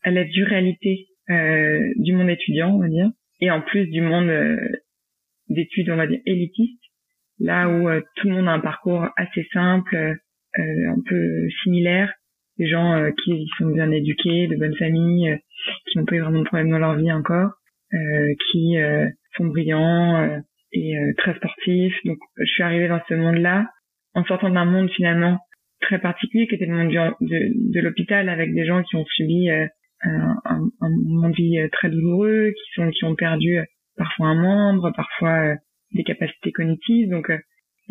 à 0.03 0.12
la 0.12 0.24
dure 0.24 0.48
réalité 0.48 1.07
euh, 1.30 1.92
du 1.98 2.13
monde 2.13 2.30
étudiant, 2.30 2.75
on 2.75 2.80
va 2.80 2.88
dire, 2.88 3.09
et 3.39 3.51
en 3.51 3.62
plus 3.62 3.88
du 3.88 4.01
monde 4.01 4.30
euh, 4.30 4.57
d'études, 5.50 5.89
on 5.89 5.95
va 5.95 6.07
dire, 6.07 6.19
élitiste, 6.25 6.81
là 7.39 7.68
où 7.69 7.89
euh, 7.89 8.01
tout 8.15 8.27
le 8.27 8.36
monde 8.36 8.48
a 8.48 8.53
un 8.53 8.59
parcours 8.59 9.07
assez 9.18 9.48
simple, 9.53 10.18
euh, 10.59 10.89
un 10.89 11.01
peu 11.07 11.50
similaire, 11.63 12.13
des 12.57 12.68
gens 12.68 12.94
euh, 12.94 13.12
qui 13.24 13.48
sont 13.57 13.68
bien 13.68 13.89
éduqués, 13.92 14.48
de 14.48 14.57
bonnes 14.57 14.75
familles, 14.75 15.30
euh, 15.30 15.38
qui 15.88 15.98
n'ont 15.98 16.06
pas 16.06 16.15
eu 16.15 16.19
vraiment 16.21 16.39
de 16.39 16.45
problème 16.45 16.69
dans 16.69 16.80
leur 16.80 16.95
vie 16.95 17.12
encore, 17.12 17.51
qui 18.51 18.77
sont 19.36 19.45
brillants 19.45 20.42
et 20.71 20.95
très 21.18 21.36
sportifs. 21.36 21.94
Donc 22.06 22.18
je 22.38 22.45
suis 22.45 22.63
arrivée 22.63 22.88
dans 22.88 23.01
ce 23.09 23.15
monde-là 23.15 23.69
en 24.13 24.24
sortant 24.24 24.50
d'un 24.50 24.63
monde 24.63 24.89
finalement 24.92 25.39
très 25.81 26.00
particulier 26.00 26.48
qui 26.48 26.56
était 26.56 26.68
le 26.68 26.74
monde 26.74 26.89
de, 26.89 27.74
de 27.74 27.80
l'hôpital 27.81 28.30
avec 28.30 28.53
des 28.53 28.65
gens 28.65 28.81
qui 28.83 28.95
ont 28.95 29.06
subi 29.06 29.50
un, 30.03 30.36
un, 30.45 30.89
monde 31.06 31.31
de 31.31 31.36
vie 31.36 31.69
très 31.71 31.89
douloureux, 31.89 32.51
qui 32.51 32.74
sont 32.75 32.89
qui 32.89 33.06
ont 33.06 33.15
perdu 33.15 33.59
parfois 33.98 34.27
un 34.27 34.42
membre, 34.42 34.92
parfois 34.95 35.56
des 35.94 36.03
capacités 36.03 36.51
cognitives. 36.51 37.09
Donc 37.09 37.30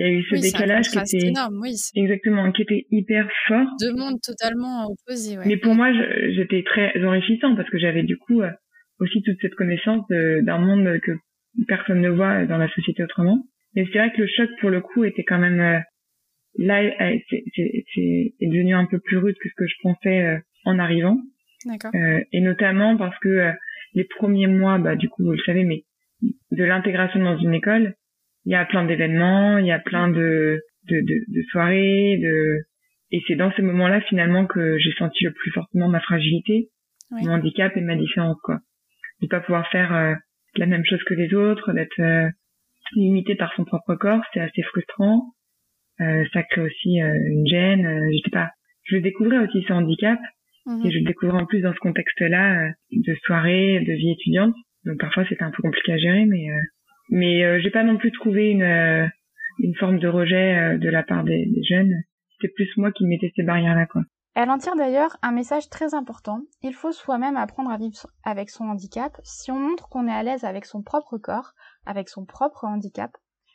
il 0.00 0.06
y 0.06 0.08
a 0.08 0.12
eu 0.12 0.22
ce 0.22 0.40
décalage 0.40 0.88
qui 0.88 0.98
était 0.98 1.28
énorme, 1.28 1.58
oui, 1.60 1.74
exactement 1.94 2.50
qui 2.52 2.62
était 2.62 2.86
hyper 2.90 3.28
fort 3.46 3.66
deux 3.80 3.94
mondes 3.94 4.20
totalement 4.22 4.86
opposés 4.86 5.36
ouais. 5.36 5.44
mais 5.46 5.56
pour 5.56 5.74
moi 5.74 5.92
j'étais 6.30 6.62
très 6.62 6.92
enrichissant 7.04 7.54
parce 7.54 7.68
que 7.68 7.78
j'avais 7.78 8.02
du 8.02 8.16
coup 8.16 8.40
euh, 8.40 8.50
aussi 8.98 9.22
toute 9.22 9.36
cette 9.42 9.54
connaissance 9.54 10.04
d'un 10.08 10.58
monde 10.58 11.00
que 11.00 11.12
personne 11.66 12.00
ne 12.00 12.08
voit 12.08 12.46
dans 12.46 12.56
la 12.56 12.68
société 12.72 13.02
autrement 13.02 13.44
mais 13.74 13.84
c'est 13.92 13.98
vrai 13.98 14.12
que 14.12 14.22
le 14.22 14.28
choc 14.28 14.48
pour 14.60 14.70
le 14.70 14.80
coup 14.80 15.04
était 15.04 15.24
quand 15.24 15.38
même 15.38 15.60
euh, 15.60 15.80
là 16.56 16.82
euh, 16.82 17.18
c'est 17.28 18.32
devenu 18.40 18.74
un 18.74 18.86
peu 18.86 19.00
plus 19.00 19.18
rude 19.18 19.36
que 19.36 19.48
ce 19.48 19.54
que 19.54 19.66
je 19.66 19.74
pensais 19.82 20.40
en 20.64 20.78
arrivant 20.78 21.18
d'accord 21.64 21.92
et 21.94 22.40
notamment 22.40 22.96
parce 22.96 23.18
que 23.18 23.52
les 23.94 24.04
premiers 24.04 24.46
mois 24.46 24.78
bah 24.78 24.96
du 24.96 25.08
coup 25.08 25.24
vous 25.24 25.32
le 25.32 25.42
savez 25.44 25.64
mais 25.64 25.84
de 26.22 26.64
l'intégration 26.64 27.20
dans 27.20 27.38
une 27.38 27.54
école 27.54 27.94
il 28.44 28.52
y 28.52 28.54
a 28.54 28.64
plein 28.64 28.84
d'événements, 28.84 29.58
il 29.58 29.66
y 29.66 29.72
a 29.72 29.78
plein 29.78 30.08
de, 30.08 30.62
de, 30.88 31.00
de, 31.00 31.24
de 31.28 31.42
soirées, 31.50 32.18
de 32.22 32.64
et 33.12 33.22
c'est 33.26 33.34
dans 33.34 33.52
ces 33.52 33.62
moments-là 33.62 34.00
finalement 34.02 34.46
que 34.46 34.78
j'ai 34.78 34.92
senti 34.92 35.24
le 35.24 35.32
plus 35.32 35.50
fortement 35.50 35.88
ma 35.88 36.00
fragilité, 36.00 36.68
mon 37.10 37.32
handicap 37.32 37.76
et 37.76 37.80
ma 37.80 37.96
différence 37.96 38.40
quoi. 38.42 38.60
De 39.20 39.26
pas 39.26 39.40
pouvoir 39.40 39.68
faire 39.68 39.92
euh, 39.94 40.14
la 40.56 40.66
même 40.66 40.84
chose 40.84 41.02
que 41.04 41.14
les 41.14 41.34
autres, 41.34 41.72
d'être 41.72 42.00
euh, 42.00 42.28
limité 42.94 43.34
par 43.34 43.52
son 43.54 43.64
propre 43.64 43.96
corps, 43.96 44.22
c'est 44.32 44.40
assez 44.40 44.62
frustrant. 44.62 45.34
Euh, 46.00 46.24
ça 46.32 46.44
crée 46.44 46.62
aussi 46.62 47.02
euh, 47.02 47.14
une 47.26 47.46
gêne. 47.46 47.84
Euh, 47.84 48.08
j'étais 48.12 48.30
pas, 48.30 48.50
je 48.84 48.96
découvrais 48.96 49.38
aussi 49.38 49.62
ce 49.66 49.72
handicap 49.72 50.18
mhm. 50.70 50.86
et 50.86 50.90
je 50.90 50.98
le 50.98 51.04
découvrais 51.04 51.40
en 51.40 51.46
plus 51.46 51.60
dans 51.60 51.74
ce 51.74 51.78
contexte-là 51.80 52.70
de 52.92 53.14
soirée, 53.24 53.80
de 53.80 53.92
vie 53.92 54.12
étudiante. 54.12 54.54
Donc 54.84 54.98
parfois 54.98 55.24
c'était 55.28 55.42
un 55.42 55.50
peu 55.50 55.62
compliqué 55.62 55.92
à 55.92 55.98
gérer, 55.98 56.24
mais 56.26 56.48
mais 57.10 57.44
euh, 57.44 57.60
j'ai 57.60 57.70
pas 57.70 57.82
non 57.82 57.98
plus 57.98 58.12
trouvé 58.12 58.50
une, 58.50 58.62
euh, 58.62 59.06
une 59.58 59.74
forme 59.74 59.98
de 59.98 60.08
rejet 60.08 60.56
euh, 60.56 60.78
de 60.78 60.88
la 60.88 61.02
part 61.02 61.24
des, 61.24 61.46
des 61.46 61.62
jeunes. 61.64 61.92
C'était 62.32 62.52
plus 62.54 62.70
moi 62.76 62.92
qui 62.92 63.04
mettais 63.04 63.32
ces 63.34 63.42
barrières-là, 63.42 63.86
quoi. 63.86 64.02
Elle 64.36 64.48
en 64.48 64.58
tire 64.58 64.76
d'ailleurs 64.76 65.16
un 65.22 65.32
message 65.32 65.68
très 65.68 65.92
important. 65.92 66.42
Il 66.62 66.72
faut 66.72 66.92
soi-même 66.92 67.36
apprendre 67.36 67.70
à 67.70 67.76
vivre 67.76 68.06
avec 68.24 68.48
son 68.48 68.64
handicap. 68.64 69.16
Si 69.24 69.50
on 69.50 69.58
montre 69.58 69.88
qu'on 69.88 70.06
est 70.06 70.12
à 70.12 70.22
l'aise 70.22 70.44
avec 70.44 70.66
son 70.66 70.82
propre 70.82 71.18
corps, 71.18 71.50
avec 71.84 72.08
son 72.08 72.24
propre 72.24 72.64
handicap, 72.64 73.10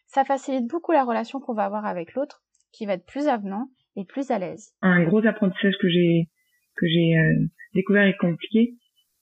ça 0.08 0.26
facilite 0.26 0.68
beaucoup 0.68 0.92
la 0.92 1.06
relation 1.06 1.40
qu'on 1.40 1.54
va 1.54 1.64
avoir 1.64 1.86
avec 1.86 2.14
l'autre, 2.14 2.44
qui 2.74 2.86
va 2.86 2.94
être 2.94 3.06
plus 3.06 3.28
avenant 3.30 3.70
et 3.96 4.04
plus 4.04 4.30
à 4.32 4.38
l'aise. 4.38 4.74
Un 4.82 5.06
gros 5.06 5.26
apprentissage 5.26 5.76
que 5.82 5.88
j'ai 5.88 6.30
que 6.78 6.88
j'ai 6.88 7.18
euh, 7.18 7.46
découvert 7.74 8.06
et 8.06 8.16
compliqué, 8.16 8.74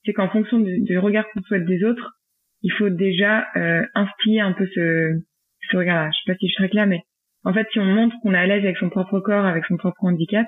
c'est 0.05 0.13
qu'en 0.13 0.29
fonction 0.29 0.59
du, 0.59 0.81
du 0.81 0.97
regard 0.97 1.25
qu'on 1.31 1.41
souhaite 1.43 1.65
des 1.65 1.83
autres, 1.83 2.13
il 2.61 2.71
faut 2.71 2.89
déjà 2.89 3.47
euh, 3.55 3.85
instiller 3.93 4.41
un 4.41 4.53
peu 4.53 4.67
ce, 4.73 5.21
ce 5.69 5.77
regard-là. 5.77 6.09
Je 6.11 6.17
sais 6.17 6.33
pas 6.33 6.37
si 6.37 6.49
je 6.49 6.55
très 6.55 6.69
claire, 6.69 6.87
mais 6.87 7.01
en 7.43 7.53
fait, 7.53 7.67
si 7.71 7.79
on 7.79 7.85
montre 7.85 8.15
qu'on 8.21 8.33
est 8.33 8.37
à 8.37 8.47
l'aise 8.47 8.63
avec 8.63 8.77
son 8.77 8.89
propre 8.89 9.19
corps, 9.19 9.45
avec 9.45 9.65
son 9.65 9.77
propre 9.77 10.03
handicap, 10.03 10.47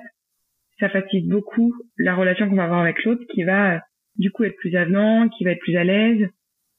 ça 0.80 0.88
facilite 0.88 1.28
beaucoup 1.28 1.74
la 1.98 2.14
relation 2.14 2.48
qu'on 2.48 2.56
va 2.56 2.64
avoir 2.64 2.80
avec 2.80 3.02
l'autre, 3.04 3.22
qui 3.32 3.44
va 3.44 3.82
du 4.16 4.30
coup 4.30 4.44
être 4.44 4.56
plus 4.56 4.76
avenant, 4.76 5.28
qui 5.28 5.44
va 5.44 5.52
être 5.52 5.60
plus 5.60 5.76
à 5.76 5.84
l'aise. 5.84 6.28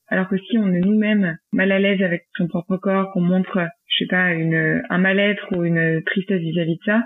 Alors 0.08 0.28
que 0.28 0.38
si 0.38 0.58
on 0.58 0.72
est 0.74 0.80
nous-mêmes 0.80 1.38
mal 1.52 1.72
à 1.72 1.80
l'aise 1.80 2.02
avec 2.02 2.26
son 2.38 2.48
propre 2.48 2.78
corps, 2.78 3.12
qu'on 3.12 3.22
montre, 3.22 3.68
je 3.88 4.04
sais 4.04 4.08
pas, 4.08 4.34
une, 4.34 4.82
un 4.90 4.98
mal-être 4.98 5.56
ou 5.56 5.66
une 5.66 6.02
tristesse 6.06 6.42
vis-à-vis 6.42 6.78
de 6.78 6.84
ça, 6.86 7.04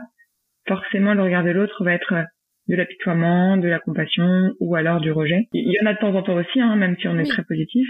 forcément 0.67 1.13
le 1.13 1.23
regard 1.23 1.43
de 1.43 1.49
l'autre 1.49 1.83
va 1.83 1.93
être 1.93 2.13
de 2.71 2.75
l'apitoiement, 2.75 3.57
de 3.57 3.67
la 3.67 3.79
compassion 3.79 4.53
ou 4.59 4.75
alors 4.75 4.99
du 4.99 5.11
rejet. 5.11 5.47
Il 5.53 5.71
y 5.71 5.85
en 5.85 5.89
a 5.89 5.93
de 5.93 5.99
temps 5.99 6.15
en 6.15 6.23
temps 6.23 6.35
aussi, 6.35 6.59
hein, 6.59 6.75
même 6.77 6.95
si 6.99 7.07
on 7.07 7.19
est 7.19 7.29
très 7.29 7.43
positif 7.43 7.87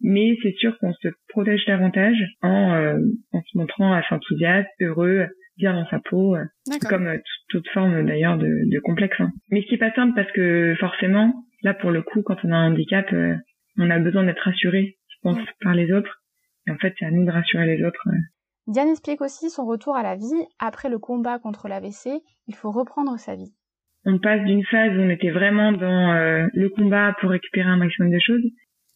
mais 0.00 0.36
c'est 0.42 0.54
sûr 0.56 0.76
qu'on 0.78 0.92
se 0.94 1.08
protège 1.28 1.64
davantage 1.66 2.16
en, 2.42 2.72
euh, 2.72 2.98
en 3.32 3.42
se 3.42 3.58
montrant 3.58 3.92
assez 3.92 4.14
enthousiaste, 4.14 4.68
heureux, 4.80 5.26
bien 5.56 5.74
dans 5.74 5.86
sa 5.88 5.98
peau, 6.00 6.36
euh, 6.36 6.44
comme 6.88 7.06
euh, 7.06 7.18
toute 7.48 7.68
forme 7.68 8.06
d'ailleurs 8.06 8.38
de, 8.38 8.46
de, 8.46 8.80
complexe. 8.80 9.20
Hein. 9.20 9.30
Mais 9.50 9.62
ce 9.62 9.66
qui 9.66 9.74
est 9.74 9.78
pas 9.78 9.92
simple 9.92 10.14
parce 10.14 10.30
que 10.32 10.74
forcément, 10.80 11.44
là 11.62 11.74
pour 11.74 11.90
le 11.90 12.02
coup, 12.02 12.22
quand 12.22 12.36
on 12.44 12.52
a 12.52 12.56
un 12.56 12.72
handicap, 12.72 13.06
on 13.78 13.90
a 13.90 13.98
besoin 13.98 14.24
d'être 14.24 14.42
rassuré, 14.42 14.96
je 15.08 15.16
pense, 15.22 15.38
par 15.60 15.74
les 15.74 15.92
autres. 15.92 16.22
Et 16.66 16.70
en 16.70 16.76
fait, 16.76 16.94
c'est 16.98 17.06
à 17.06 17.10
nous 17.10 17.24
de 17.24 17.30
rassurer 17.30 17.66
les 17.66 17.84
autres 17.84 18.06
Diane 18.66 18.88
explique 18.88 19.20
aussi 19.20 19.50
son 19.50 19.66
retour 19.66 19.96
à 19.96 20.02
la 20.02 20.14
vie. 20.14 20.46
Après 20.58 20.88
le 20.88 20.98
combat 20.98 21.38
contre 21.38 21.66
l'AVC, 21.66 22.22
il 22.46 22.54
faut 22.54 22.70
reprendre 22.70 23.18
sa 23.18 23.34
vie. 23.34 23.52
On 24.04 24.18
passe 24.18 24.44
d'une 24.44 24.64
phase 24.64 24.96
où 24.96 25.00
on 25.00 25.10
était 25.10 25.30
vraiment 25.30 25.72
dans 25.72 26.12
euh, 26.12 26.46
le 26.54 26.68
combat 26.70 27.14
pour 27.20 27.30
récupérer 27.30 27.68
un 27.68 27.76
maximum 27.76 28.10
de 28.10 28.18
choses 28.18 28.42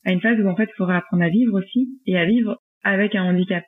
à 0.04 0.12
une 0.12 0.20
phase 0.20 0.38
où 0.40 0.46
en 0.48 0.56
fait 0.56 0.68
il 0.70 0.76
faudrait 0.76 0.96
apprendre 0.96 1.22
à 1.22 1.28
vivre 1.28 1.58
aussi 1.58 1.88
et 2.06 2.16
à 2.18 2.24
vivre 2.24 2.58
avec 2.82 3.14
un 3.14 3.24
handicap. 3.24 3.64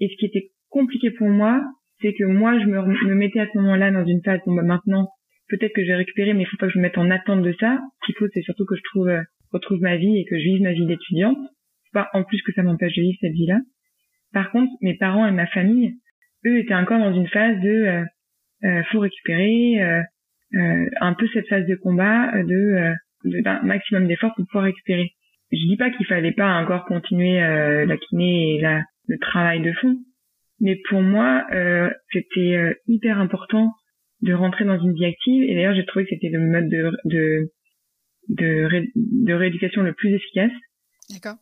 Et 0.00 0.08
ce 0.08 0.16
qui 0.16 0.26
était 0.26 0.50
compliqué 0.70 1.10
pour 1.10 1.28
moi, 1.28 1.62
c'est 2.00 2.14
que 2.14 2.24
moi 2.24 2.58
je 2.58 2.66
me, 2.66 3.14
mettais 3.14 3.40
à 3.40 3.46
ce 3.52 3.58
moment-là 3.58 3.90
dans 3.90 4.04
une 4.04 4.22
phase 4.22 4.40
où 4.46 4.54
bah, 4.54 4.62
maintenant 4.62 5.08
peut-être 5.48 5.72
que 5.74 5.82
je 5.82 5.88
vais 5.88 5.96
récupérer 5.96 6.32
mais 6.34 6.42
il 6.42 6.46
faut 6.46 6.56
pas 6.56 6.66
que 6.66 6.72
je 6.72 6.78
me 6.78 6.82
mette 6.82 6.98
en 6.98 7.10
attente 7.10 7.42
de 7.42 7.54
ça. 7.58 7.78
Ce 8.00 8.06
qu'il 8.06 8.14
faut 8.16 8.26
c'est 8.32 8.42
surtout 8.42 8.64
que 8.64 8.76
je 8.76 8.82
trouve 8.84 9.08
euh, 9.08 9.22
retrouve 9.52 9.80
ma 9.80 9.96
vie 9.96 10.18
et 10.18 10.24
que 10.24 10.38
je 10.38 10.44
vive 10.44 10.62
ma 10.62 10.72
vie 10.72 10.86
d'étudiante. 10.86 11.38
Pas 11.92 12.08
en 12.12 12.24
plus 12.24 12.42
que 12.42 12.52
ça 12.52 12.62
m'empêche 12.62 12.94
de 12.96 13.02
vivre 13.02 13.18
cette 13.20 13.32
vie-là. 13.32 13.60
Par 14.32 14.50
contre, 14.50 14.72
mes 14.82 14.96
parents 14.96 15.26
et 15.26 15.30
ma 15.30 15.46
famille, 15.46 15.94
eux 16.44 16.58
étaient 16.58 16.74
encore 16.74 16.98
dans 16.98 17.14
une 17.14 17.28
phase 17.28 17.60
de 17.60 17.68
euh, 17.68 18.04
euh 18.64 18.82
faut 18.90 18.98
récupérer, 18.98 19.80
euh, 19.80 20.02
un 20.52 21.14
peu 21.14 21.26
cette 21.32 21.48
phase 21.48 21.66
de 21.66 21.74
combat 21.74 22.30
de 22.42 22.92
d'un 23.24 23.62
maximum 23.62 24.06
d'efforts 24.06 24.34
pour 24.36 24.46
pouvoir 24.46 24.64
récupérer. 24.64 25.12
Je 25.50 25.66
dis 25.66 25.76
pas 25.76 25.90
qu'il 25.90 26.06
fallait 26.06 26.32
pas 26.32 26.60
encore 26.60 26.84
continuer 26.84 27.40
la 27.40 27.96
kiné 27.96 28.56
et 28.56 28.60
la, 28.60 28.82
le 29.08 29.18
travail 29.18 29.62
de 29.62 29.72
fond, 29.72 29.96
mais 30.60 30.76
pour 30.88 31.02
moi 31.02 31.46
c'était 32.12 32.76
hyper 32.86 33.18
important 33.18 33.72
de 34.22 34.32
rentrer 34.32 34.64
dans 34.64 34.78
une 34.78 34.92
vie 34.94 35.06
active 35.06 35.42
et 35.44 35.54
d'ailleurs 35.54 35.74
j'ai 35.74 35.86
trouvé 35.86 36.04
que 36.04 36.10
c'était 36.10 36.28
le 36.28 36.40
mode 36.40 36.68
de, 36.68 36.92
de 37.04 37.50
de, 38.28 38.68
de 38.94 39.32
rééducation 39.34 39.82
le 39.82 39.92
plus 39.92 40.14
efficace 40.14 40.52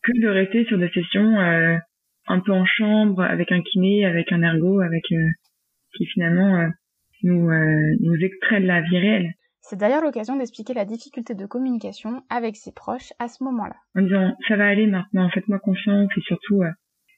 que 0.03 0.21
de 0.21 0.29
rester 0.29 0.65
sur 0.67 0.79
des 0.79 0.91
sessions 0.91 1.39
euh, 1.39 1.77
un 2.27 2.41
peu 2.41 2.53
en 2.53 2.65
chambre 2.65 3.23
avec 3.23 3.53
un 3.53 3.63
kiné, 3.63 4.05
avec 4.05 4.33
un 4.33 4.43
ergo, 4.43 4.81
avec 4.81 5.05
euh, 5.13 5.29
qui 5.97 6.07
finalement 6.07 6.57
euh, 6.57 6.69
nous 7.23 7.51
nous 8.01 8.17
extrait 8.23 8.61
de 8.61 8.67
la 8.67 8.81
vie 8.81 8.99
réelle. 8.99 9.33
C'est 9.61 9.79
d'ailleurs 9.79 10.03
l'occasion 10.03 10.37
d'expliquer 10.37 10.75
la 10.75 10.85
difficulté 10.85 11.35
de 11.35 11.47
communication 11.47 12.23
avec 12.29 12.57
ses 12.57 12.73
proches 12.73 13.13
à 13.19 13.29
ce 13.29 13.45
moment-là. 13.45 13.77
En 13.95 14.03
disant 14.03 14.37
ça 14.49 14.57
va 14.57 14.67
aller 14.67 14.87
maintenant, 14.87 15.31
faites-moi 15.31 15.61
confiance 15.61 16.11
et 16.17 16.21
surtout 16.23 16.63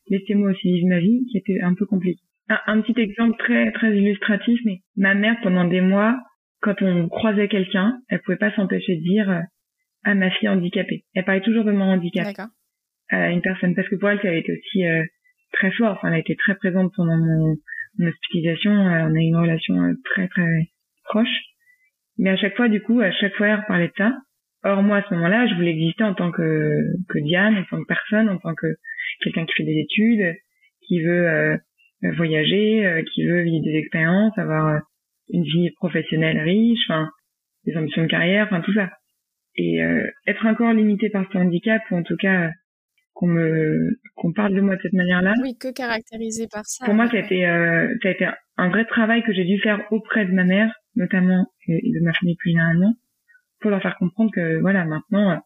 laissez-moi 0.08 0.50
aussi 0.50 0.73
vivre 0.73 0.88
ma 0.88 1.00
vie, 1.00 1.26
qui 1.30 1.38
était 1.38 1.61
un 1.62 1.75
peu 1.75 1.87
compliqué. 1.87 2.20
Un, 2.50 2.58
un, 2.66 2.80
petit 2.82 3.00
exemple 3.00 3.38
très 3.38 3.73
très 3.73 3.96
illustratif, 3.96 4.61
mais 4.66 4.80
ma 4.96 5.14
mère 5.14 5.37
pendant 5.42 5.64
des 5.64 5.80
mois, 5.80 6.18
quand 6.61 6.82
on 6.82 7.08
croisait 7.08 7.49
quelqu'un, 7.49 7.99
elle 8.08 8.20
pouvait 8.20 8.37
pas 8.37 8.54
s'empêcher 8.54 8.96
de 8.96 9.02
dire 9.02 9.42
à 10.04 10.14
ma 10.14 10.30
fille 10.30 10.49
handicapée. 10.49 11.04
Elle 11.14 11.25
parlait 11.25 11.40
toujours 11.40 11.64
de 11.64 11.73
mon 11.73 11.84
handicap 11.84 12.26
à 13.11 13.30
une 13.30 13.42
personne 13.42 13.75
parce 13.75 13.88
que 13.88 13.96
pour 13.96 14.11
elle, 14.11 14.20
ça 14.20 14.28
a 14.28 14.32
été 14.32 14.52
aussi 14.52 14.87
euh, 14.87 15.04
très 15.52 15.70
fort. 15.73 15.96
Enfin, 15.96 16.08
elle 16.08 16.14
a 16.14 16.18
été 16.18 16.37
très 16.37 16.54
présente 16.54 16.92
pendant 16.94 17.16
mon, 17.16 17.56
mon 17.99 18.09
hospitalisation. 18.09 18.73
Euh, 18.73 19.09
on 19.09 19.15
a 19.15 19.21
une 19.21 19.37
relation 19.37 19.75
euh, 19.83 19.95
très 20.05 20.29
très 20.29 20.71
proche. 21.05 21.37
Mais 22.19 22.31
à 22.31 22.37
chaque 22.37 22.57
fois, 22.57 22.69
du 22.69 22.81
coup, 22.81 23.01
à 23.01 23.11
chaque 23.13 23.35
fois, 23.35 23.49
elle 23.49 23.65
parlait 23.67 23.89
de 23.89 23.93
ça. 23.97 24.13
Or, 24.63 24.83
moi, 24.83 24.99
à 24.99 25.03
ce 25.03 25.15
moment-là, 25.15 25.47
je 25.47 25.55
voulais 25.55 25.73
exister 25.73 26.05
en 26.05 26.15
tant 26.15 26.31
que, 26.31 26.81
que 27.09 27.19
Diane, 27.19 27.57
en 27.57 27.65
tant 27.65 27.83
que 27.83 27.87
personne, 27.87 28.29
en 28.29 28.39
tant 28.39 28.55
que 28.55 28.67
quelqu'un 29.23 29.45
qui 29.45 29.55
fait 29.57 29.65
des 29.65 29.81
études, 29.81 30.37
qui 30.87 31.03
veut 31.03 31.59
voyager, 32.17 33.03
qui 33.13 33.27
veut 33.27 33.43
vivre 33.43 33.65
des 33.65 33.77
expériences, 33.77 34.37
avoir 34.39 34.81
une 35.31 35.43
vie 35.43 35.71
professionnelle 35.73 36.41
riche, 36.41 36.81
enfin, 36.89 37.11
des 37.67 37.77
ambitions 37.77 38.03
de 38.03 38.09
carrière, 38.09 38.47
enfin, 38.47 38.63
tout 38.63 38.73
ça 38.73 38.91
et 39.57 39.83
euh, 39.83 40.07
être 40.27 40.47
encore 40.47 40.73
limité 40.73 41.11
par 41.11 41.25
ce 41.33 41.39
handicap 41.39 41.83
ou 41.91 41.97
en 41.97 42.03
tout 42.03 42.17
cas 42.17 42.51
qu'on 43.14 43.28
me 43.28 43.99
qu'on 44.16 44.33
parle 44.33 44.54
de 44.54 44.61
moi 44.61 44.76
de 44.76 44.83
cette 44.83 44.92
manière-là. 44.92 45.35
Oui, 45.42 45.56
que 45.56 45.73
caractérisé 45.73 46.47
par 46.49 46.66
ça. 46.66 46.85
Pour 46.85 46.94
moi, 46.94 47.09
ça 47.09 47.16
a 47.16 47.21
été 47.21 47.47
euh, 47.47 47.94
ça 48.02 48.09
a 48.09 48.12
été 48.12 48.28
un 48.56 48.68
vrai 48.68 48.85
travail 48.85 49.23
que 49.23 49.33
j'ai 49.33 49.44
dû 49.44 49.59
faire 49.61 49.80
auprès 49.90 50.26
de 50.26 50.33
ma 50.33 50.44
mère, 50.44 50.73
notamment 50.97 51.47
et 51.66 51.92
de 51.92 52.04
ma 52.04 52.12
famille 52.12 52.37
plus 52.37 52.50
généralement, 52.50 52.94
pour 53.61 53.71
leur 53.71 53.80
faire 53.80 53.97
comprendre 53.97 54.30
que 54.33 54.61
voilà, 54.61 54.85
maintenant 54.85 55.42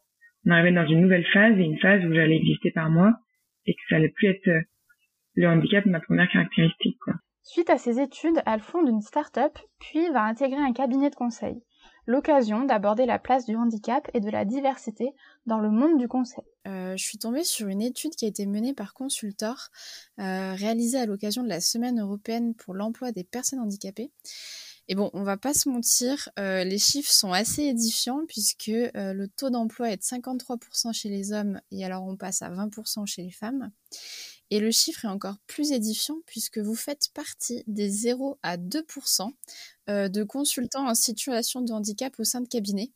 on 0.46 0.50
arrivait 0.50 0.72
dans 0.72 0.86
une 0.86 1.02
nouvelle 1.02 1.26
phase 1.26 1.58
et 1.58 1.62
une 1.62 1.78
phase 1.78 2.04
où 2.04 2.12
j'allais 2.12 2.36
exister 2.36 2.70
par 2.70 2.90
moi 2.90 3.12
et 3.66 3.74
que 3.74 3.80
ça 3.88 3.96
allait 3.96 4.12
plus 4.14 4.28
être 4.28 4.48
euh, 4.48 4.60
le 5.34 5.48
handicap 5.48 5.84
ma 5.86 6.00
première 6.00 6.28
caractéristique 6.30 6.98
quoi. 7.04 7.14
Suite 7.42 7.70
à 7.70 7.78
ses 7.78 7.98
études, 7.98 8.42
elle 8.46 8.60
fonde 8.60 8.90
une 8.90 9.00
start-up, 9.00 9.56
puis 9.80 10.10
va 10.12 10.24
intégrer 10.24 10.60
un 10.60 10.74
cabinet 10.74 11.08
de 11.08 11.14
conseil 11.14 11.62
l'occasion 12.08 12.64
d'aborder 12.64 13.04
la 13.04 13.18
place 13.18 13.44
du 13.44 13.54
handicap 13.54 14.10
et 14.14 14.20
de 14.20 14.30
la 14.30 14.46
diversité 14.46 15.12
dans 15.46 15.58
le 15.58 15.70
monde 15.70 15.98
du 15.98 16.08
conseil. 16.08 16.42
Euh, 16.66 16.96
je 16.96 17.04
suis 17.04 17.18
tombée 17.18 17.44
sur 17.44 17.68
une 17.68 17.82
étude 17.82 18.16
qui 18.16 18.24
a 18.24 18.28
été 18.28 18.46
menée 18.46 18.72
par 18.72 18.94
Consultor, 18.94 19.68
euh, 20.18 20.54
réalisée 20.54 20.98
à 20.98 21.04
l'occasion 21.04 21.42
de 21.42 21.48
la 21.48 21.60
Semaine 21.60 22.00
européenne 22.00 22.54
pour 22.54 22.74
l'emploi 22.74 23.12
des 23.12 23.24
personnes 23.24 23.60
handicapées. 23.60 24.10
Et 24.88 24.94
bon, 24.94 25.10
on 25.12 25.22
va 25.22 25.36
pas 25.36 25.52
se 25.52 25.68
mentir, 25.68 26.30
euh, 26.38 26.64
les 26.64 26.78
chiffres 26.78 27.12
sont 27.12 27.32
assez 27.32 27.64
édifiants 27.64 28.24
puisque 28.26 28.72
le 28.72 29.26
taux 29.26 29.50
d'emploi 29.50 29.90
est 29.90 29.98
de 29.98 30.02
53% 30.02 30.94
chez 30.94 31.10
les 31.10 31.34
hommes 31.34 31.60
et 31.70 31.84
alors 31.84 32.04
on 32.04 32.16
passe 32.16 32.40
à 32.40 32.48
20% 32.48 33.04
chez 33.04 33.22
les 33.22 33.30
femmes. 33.30 33.70
Et 34.50 34.60
le 34.60 34.70
chiffre 34.70 35.04
est 35.04 35.08
encore 35.08 35.36
plus 35.46 35.72
édifiant 35.72 36.16
puisque 36.26 36.58
vous 36.58 36.74
faites 36.74 37.08
partie 37.14 37.64
des 37.66 37.88
0 37.88 38.38
à 38.42 38.56
2% 38.56 39.30
euh, 39.90 40.08
de 40.08 40.24
consultants 40.24 40.88
en 40.88 40.94
situation 40.94 41.60
de 41.60 41.72
handicap 41.72 42.14
au 42.18 42.24
sein 42.24 42.40
de 42.40 42.48
cabinet. 42.48 42.88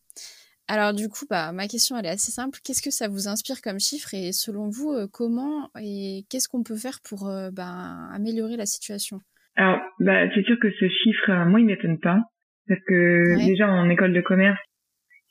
Alors 0.68 0.94
du 0.94 1.08
coup, 1.08 1.26
bah, 1.28 1.52
ma 1.52 1.68
question 1.68 1.98
elle 1.98 2.06
est 2.06 2.10
assez 2.10 2.32
simple. 2.32 2.58
Qu'est-ce 2.64 2.80
que 2.80 2.90
ça 2.90 3.08
vous 3.08 3.28
inspire 3.28 3.60
comme 3.60 3.78
chiffre 3.78 4.14
et 4.14 4.32
selon 4.32 4.70
vous, 4.70 4.92
euh, 4.92 5.06
comment 5.12 5.68
et 5.78 6.24
qu'est-ce 6.30 6.48
qu'on 6.48 6.62
peut 6.62 6.76
faire 6.76 7.00
pour 7.04 7.28
euh, 7.28 7.50
bah, 7.50 8.08
améliorer 8.14 8.56
la 8.56 8.66
situation? 8.66 9.20
Alors, 9.56 9.80
bah, 10.00 10.30
c'est 10.34 10.44
sûr 10.44 10.56
que 10.58 10.70
ce 10.70 10.88
chiffre, 10.88 11.30
moi, 11.46 11.60
il 11.60 11.66
m'étonne 11.66 11.98
pas 11.98 12.20
parce 12.66 12.80
que 12.88 13.44
déjà 13.44 13.68
en 13.68 13.90
école 13.90 14.14
de 14.14 14.22
commerce 14.22 14.58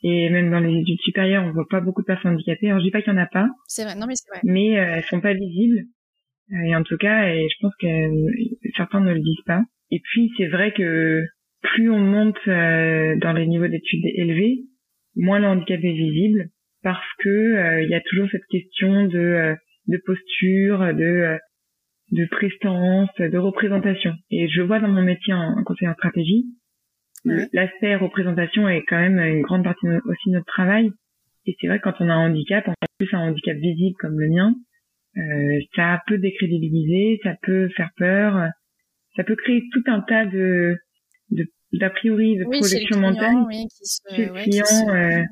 et 0.04 0.30
même 0.30 0.52
dans 0.52 0.60
les 0.60 0.82
études 0.82 1.00
supérieures, 1.00 1.44
on 1.44 1.52
voit 1.54 1.68
pas 1.68 1.80
beaucoup 1.80 2.02
de 2.02 2.06
personnes 2.06 2.34
handicapées. 2.34 2.68
Alors 2.68 2.80
je 2.80 2.86
dis 2.86 2.92
pas 2.92 3.02
qu'il 3.02 3.14
y 3.14 3.16
en 3.16 3.20
a 3.22 3.26
pas. 3.26 3.48
C'est 3.68 3.84
vrai, 3.84 3.96
non 3.96 4.06
mais 4.06 4.16
c'est 4.16 4.30
vrai. 4.30 4.42
Mais 4.44 4.74
elles 4.74 5.04
sont 5.06 5.22
pas 5.22 5.34
visibles. 5.34 5.88
Et 6.52 6.76
en 6.76 6.84
tout 6.84 6.98
cas, 6.98 7.30
et 7.30 7.48
je 7.50 7.56
pense 7.62 7.74
que 7.80 8.72
certains 8.76 9.00
ne 9.02 9.14
le 9.14 9.20
disent 9.20 9.44
pas. 9.46 9.62
Et 9.90 10.00
puis 10.00 10.32
c'est 10.38 10.48
vrai 10.48 10.74
que 10.74 11.24
plus 11.62 11.90
on 11.90 12.00
monte 12.00 12.40
euh, 12.48 13.16
dans 13.18 13.34
les 13.34 13.48
niveaux 13.48 13.68
d'études 13.68 14.06
élevés, 14.16 14.64
moins 15.16 15.40
le 15.40 15.48
handicap 15.48 15.80
est 15.82 15.94
visible 15.94 16.50
parce 16.84 17.06
que 17.20 17.30
euh, 17.30 17.84
il 17.84 17.90
y 17.90 17.96
a 17.96 18.02
toujours 18.02 18.28
cette 18.32 18.46
question 18.50 19.06
de 19.06 19.20
euh, 19.20 19.56
de 19.88 20.02
posture, 20.06 20.94
de 20.94 21.38
de 22.12 22.26
prestance, 22.26 23.10
de 23.18 23.38
représentation. 23.38 24.14
Et 24.32 24.50
je 24.50 24.62
vois 24.62 24.80
dans 24.80 24.90
mon 24.90 25.02
métier 25.02 25.34
en, 25.34 25.64
conseiller 25.64 25.90
en 25.90 25.94
stratégie, 25.94 26.46
l'aspect 27.54 27.96
représentation 27.96 28.68
est 28.68 28.84
quand 28.84 29.00
même 29.00 29.20
une 29.20 29.44
grande 29.44 29.64
partie 29.64 29.88
aussi 29.88 30.30
de 30.30 30.36
notre 30.36 30.46
travail. 30.46 30.92
Et 31.46 31.56
c'est 31.60 31.68
vrai 31.68 31.80
que 31.80 31.84
quand 31.84 32.02
on 32.02 32.10
a 32.10 32.14
un 32.14 32.30
handicap, 32.30 32.68
en 32.68 32.74
plus 33.00 33.14
un 33.14 33.30
handicap 33.30 33.56
visible 33.56 33.96
comme 34.00 34.20
le 34.20 34.30
mien, 34.30 34.54
euh, 34.54 34.71
ça 35.76 36.02
peut 36.08 36.18
décrédibiliser, 36.18 37.20
ça 37.24 37.36
peut 37.42 37.70
faire 37.70 37.92
peur, 37.98 38.50
ça 39.16 39.24
peut 39.24 39.36
créer 39.36 39.64
tout 39.72 39.84
un 39.88 40.02
tas 40.02 40.26
de 40.26 40.78
d'a 41.74 41.90
priori 41.90 42.38
de 42.38 42.44
projections 42.44 43.00
mentales 43.00 43.46
chez 44.10 44.26
le 44.26 44.34
client 44.34 44.90
euh, 44.90 45.24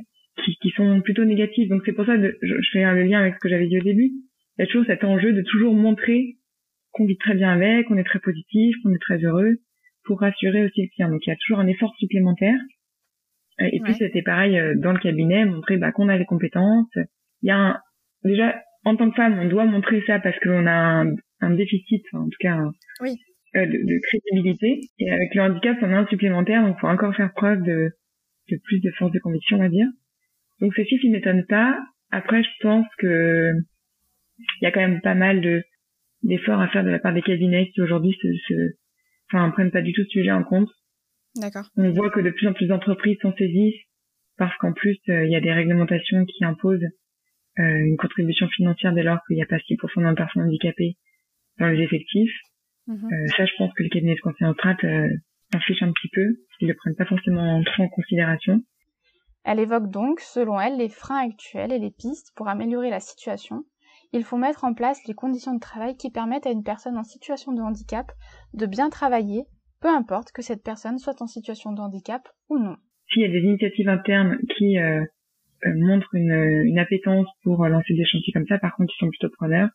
qui, 0.44 0.56
qui, 0.62 0.70
sont 0.72 1.02
plutôt 1.02 1.26
négatives. 1.26 1.70
Donc 1.70 1.82
c'est 1.86 1.94
pour 1.94 2.06
ça 2.06 2.18
que 2.18 2.38
je, 2.42 2.56
fais 2.72 2.84
le 2.84 3.04
lien 3.04 3.20
avec 3.20 3.36
ce 3.36 3.40
que 3.40 3.50
j'avais 3.50 3.68
dit 3.68 3.78
au 3.78 3.84
début. 3.84 4.12
Il 4.58 4.62
y 4.62 4.64
a 4.64 4.68
toujours 4.68 4.86
cet 4.86 5.04
enjeu 5.04 5.34
de 5.34 5.42
toujours 5.42 5.74
montrer 5.74 6.38
qu'on 6.92 7.06
vit 7.06 7.18
très 7.18 7.36
bien 7.36 7.52
avec, 7.52 7.88
qu'on 7.88 7.98
est 7.98 8.04
très 8.04 8.20
positif, 8.20 8.76
qu'on 8.84 8.94
est 8.94 9.02
très 9.02 9.18
heureux, 9.18 9.58
pour 10.06 10.20
rassurer 10.22 10.64
aussi 10.66 10.84
le 10.84 10.88
client. 10.96 11.10
Donc 11.10 11.26
il 11.26 11.30
y 11.30 11.34
a 11.34 11.38
toujours 11.46 11.60
un 11.60 11.68
effort 11.68 11.94
supplémentaire. 11.98 12.60
Et 13.60 13.82
puis 13.84 13.94
c'était 13.96 14.22
pareil 14.22 14.58
euh, 14.58 14.74
dans 14.78 14.94
le 14.94 15.00
cabinet, 15.00 15.44
montrer 15.44 15.78
bah, 15.78 15.92
qu'on 15.92 16.08
a 16.08 16.18
les 16.18 16.26
compétences. 16.26 16.96
Il 17.42 17.48
y 17.48 17.52
a 17.52 17.58
un, 17.58 17.80
déjà 18.24 18.56
en 18.86 18.96
tant 18.96 19.10
que 19.10 19.16
femme, 19.16 19.40
on 19.40 19.48
doit 19.48 19.66
montrer 19.66 20.02
ça 20.08 20.20
parce 20.20 20.40
qu'on 20.40 20.66
a 20.66 20.72
un, 20.72 21.16
un, 21.42 21.52
déficit, 21.52 22.04
en 22.14 22.26
tout 22.26 22.38
cas 22.40 22.58
oui. 23.02 23.18
euh, 23.56 23.66
de, 23.66 23.72
de, 23.72 24.00
crédibilité. 24.04 24.82
Et 25.00 25.12
avec 25.12 25.36
le 25.36 25.42
handicap, 25.42 25.78
on 25.82 25.92
a 25.92 25.98
un 25.98 26.08
supplémentaire, 26.08 26.66
donc 26.66 26.80
faut 26.80 26.88
encore 26.88 27.16
faire 27.16 27.34
preuve 27.34 27.62
de, 27.64 27.92
de 28.50 28.58
plus 28.64 28.80
de 28.80 28.92
force 28.92 29.12
de 29.12 29.20
conviction, 29.20 29.58
on 29.58 29.62
va 29.62 29.70
dire. 29.70 29.88
Donc 30.62 30.74
ces 30.76 30.86
chiffres, 30.86 31.04
ils 31.06 31.12
m'étonnent 31.12 31.46
pas. 31.46 31.78
Après, 32.12 32.42
je 32.44 32.50
pense 32.62 32.88
que 32.98 33.52
il 34.40 34.64
y 34.64 34.66
a 34.66 34.72
quand 34.72 34.82
même 34.82 35.02
pas 35.02 35.16
mal 35.16 35.42
de 35.42 35.64
d'efforts 36.24 36.60
à 36.62 36.68
faire 36.68 36.84
de 36.84 36.90
la 36.90 37.00
part 37.00 37.14
des 37.14 37.22
cabinets 37.22 37.70
qui 37.70 37.82
aujourd'hui 37.82 38.16
se, 38.22 38.28
se 38.48 38.54
enfin 39.32 39.50
prennent 39.52 39.72
pas 39.72 39.82
du 39.82 39.94
tout 39.94 40.04
ce 40.04 40.10
sujet 40.10 40.32
en 40.32 40.44
compte. 40.44 40.70
D'accord. 41.36 41.70
On 41.78 41.92
voit 41.92 42.10
que 42.10 42.20
de 42.20 42.30
plus 42.30 42.48
en 42.48 42.54
plus 42.54 42.68
d'entreprises 42.68 43.18
s'en 43.22 43.34
saisissent 43.36 43.82
parce 44.38 44.56
qu'en 44.58 44.74
plus 44.74 44.98
euh, 45.10 45.26
il 45.26 45.32
y 45.32 45.36
a 45.36 45.42
des 45.42 45.54
réglementations 45.54 46.26
qui 46.26 46.44
imposent 46.44 46.88
une 47.60 47.98
contribution 47.98 48.48
financière 48.48 48.94
dès 48.94 49.04
lors 49.04 49.20
qu'il 49.28 49.36
n'y 49.36 49.44
a 49.44 49.46
pas 49.46 49.58
6% 49.58 50.02
d'un 50.02 50.16
personnes 50.16 50.44
handicapées 50.44 50.96
dans 51.60 51.68
les 51.68 51.84
effectifs. 51.84 52.34
Mhm. 52.88 53.10
Euh, 53.12 53.28
ça, 53.38 53.46
je 53.46 53.52
pense 53.58 53.74
que 53.74 53.84
les 53.84 53.90
cabinets 53.90 54.16
de 54.16 54.22
conseil 54.22 54.48
en 54.48 54.54
strat 54.54 54.78
euh, 54.84 55.10
s'en 55.52 55.60
fichent 55.60 55.84
un 55.84 55.92
petit 55.92 56.10
peu. 56.14 56.26
Ils 56.62 56.68
le 56.68 56.76
prennent 56.76 56.96
pas 56.96 57.06
forcément 57.06 57.62
trop 57.64 57.84
en 57.84 57.90
considération. 57.90 58.62
Elle 59.44 59.60
évoque 59.60 59.90
donc, 59.90 60.20
selon 60.20 60.60
elle, 60.60 60.78
les 60.78 60.90
freins 60.90 61.28
actuels 61.28 61.72
et 61.72 61.80
les 61.80 61.92
pistes 61.92 62.32
pour 62.36 62.48
améliorer 62.48 62.90
la 62.90 63.00
situation 63.00 63.64
il 64.12 64.24
faut 64.24 64.38
mettre 64.38 64.64
en 64.64 64.74
place 64.74 65.06
les 65.08 65.14
conditions 65.14 65.54
de 65.54 65.60
travail 65.60 65.96
qui 65.96 66.12
permettent 66.12 66.48
à 66.48 66.52
une 66.52 66.64
personne 66.64 66.98
en 66.98 67.04
situation 67.04 67.54
de 67.54 67.62
handicap 67.62 68.12
de 68.54 68.66
bien 68.66 68.90
travailler, 68.90 69.44
peu 69.82 69.88
importe 69.88 70.32
que 70.32 70.42
cette 70.42 70.64
personne 70.64 70.98
soit 70.98 71.22
en 71.22 71.28
situation 71.28 71.72
de 71.72 71.82
handicap 71.82 72.28
ou 72.50 72.58
non. 72.58 72.76
S'il 73.12 73.24
y 73.24 73.26
a 73.26 73.30
des 73.30 73.46
initiatives 73.46 73.90
internes 73.90 74.38
qui 74.58 74.78
euh, 74.78 75.02
euh, 75.02 75.06
montrent 75.66 76.14
une, 76.16 76.32
une, 76.66 76.80
appétence 76.80 77.28
pour 77.44 77.66
lancer 77.68 77.94
des 77.94 78.06
chantiers 78.06 78.34
comme 78.34 78.48
ça, 78.48 78.58
par 78.60 78.76
contre, 78.76 78.94
ils 78.96 79.00
sont 79.00 79.10
plutôt 79.10 79.30
preneurs 79.38 79.70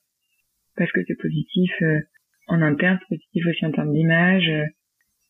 parce 0.77 0.91
que 0.93 1.01
c'est 1.07 1.21
positif 1.21 1.71
euh, 1.83 2.01
en 2.49 2.61
interne, 2.63 2.99
c'est 3.01 3.17
positif 3.17 3.47
aussi 3.47 3.67
en 3.67 3.73
termes 3.73 3.93
d'image. 3.93 4.51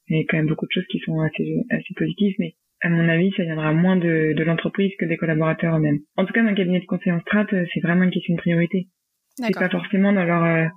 il 0.08 0.16
y 0.16 0.20
a 0.20 0.24
quand 0.28 0.36
même 0.36 0.46
beaucoup 0.46 0.66
de 0.66 0.72
choses 0.72 0.86
qui 0.90 0.98
sont 1.00 1.20
assez, 1.20 1.64
assez 1.70 1.94
positives, 1.96 2.34
mais 2.38 2.54
à 2.80 2.88
mon 2.88 3.08
avis, 3.08 3.32
ça 3.36 3.44
viendra 3.44 3.72
moins 3.72 3.96
de, 3.96 4.34
de 4.36 4.42
l'entreprise 4.42 4.92
que 4.98 5.04
des 5.04 5.16
collaborateurs 5.16 5.76
eux-mêmes. 5.76 6.00
En 6.16 6.24
tout 6.24 6.32
cas, 6.32 6.42
dans 6.42 6.50
le 6.50 6.56
cabinet 6.56 6.80
de 6.80 6.86
conseil 6.86 7.12
en 7.12 7.20
strat, 7.20 7.46
c'est 7.50 7.80
vraiment 7.80 8.04
une 8.04 8.10
question 8.10 8.34
de 8.34 8.40
priorité. 8.40 8.88
C'est 9.36 9.54
pas 9.54 9.70
forcément 9.70 10.12
dans 10.12 10.24
leur, 10.24 10.70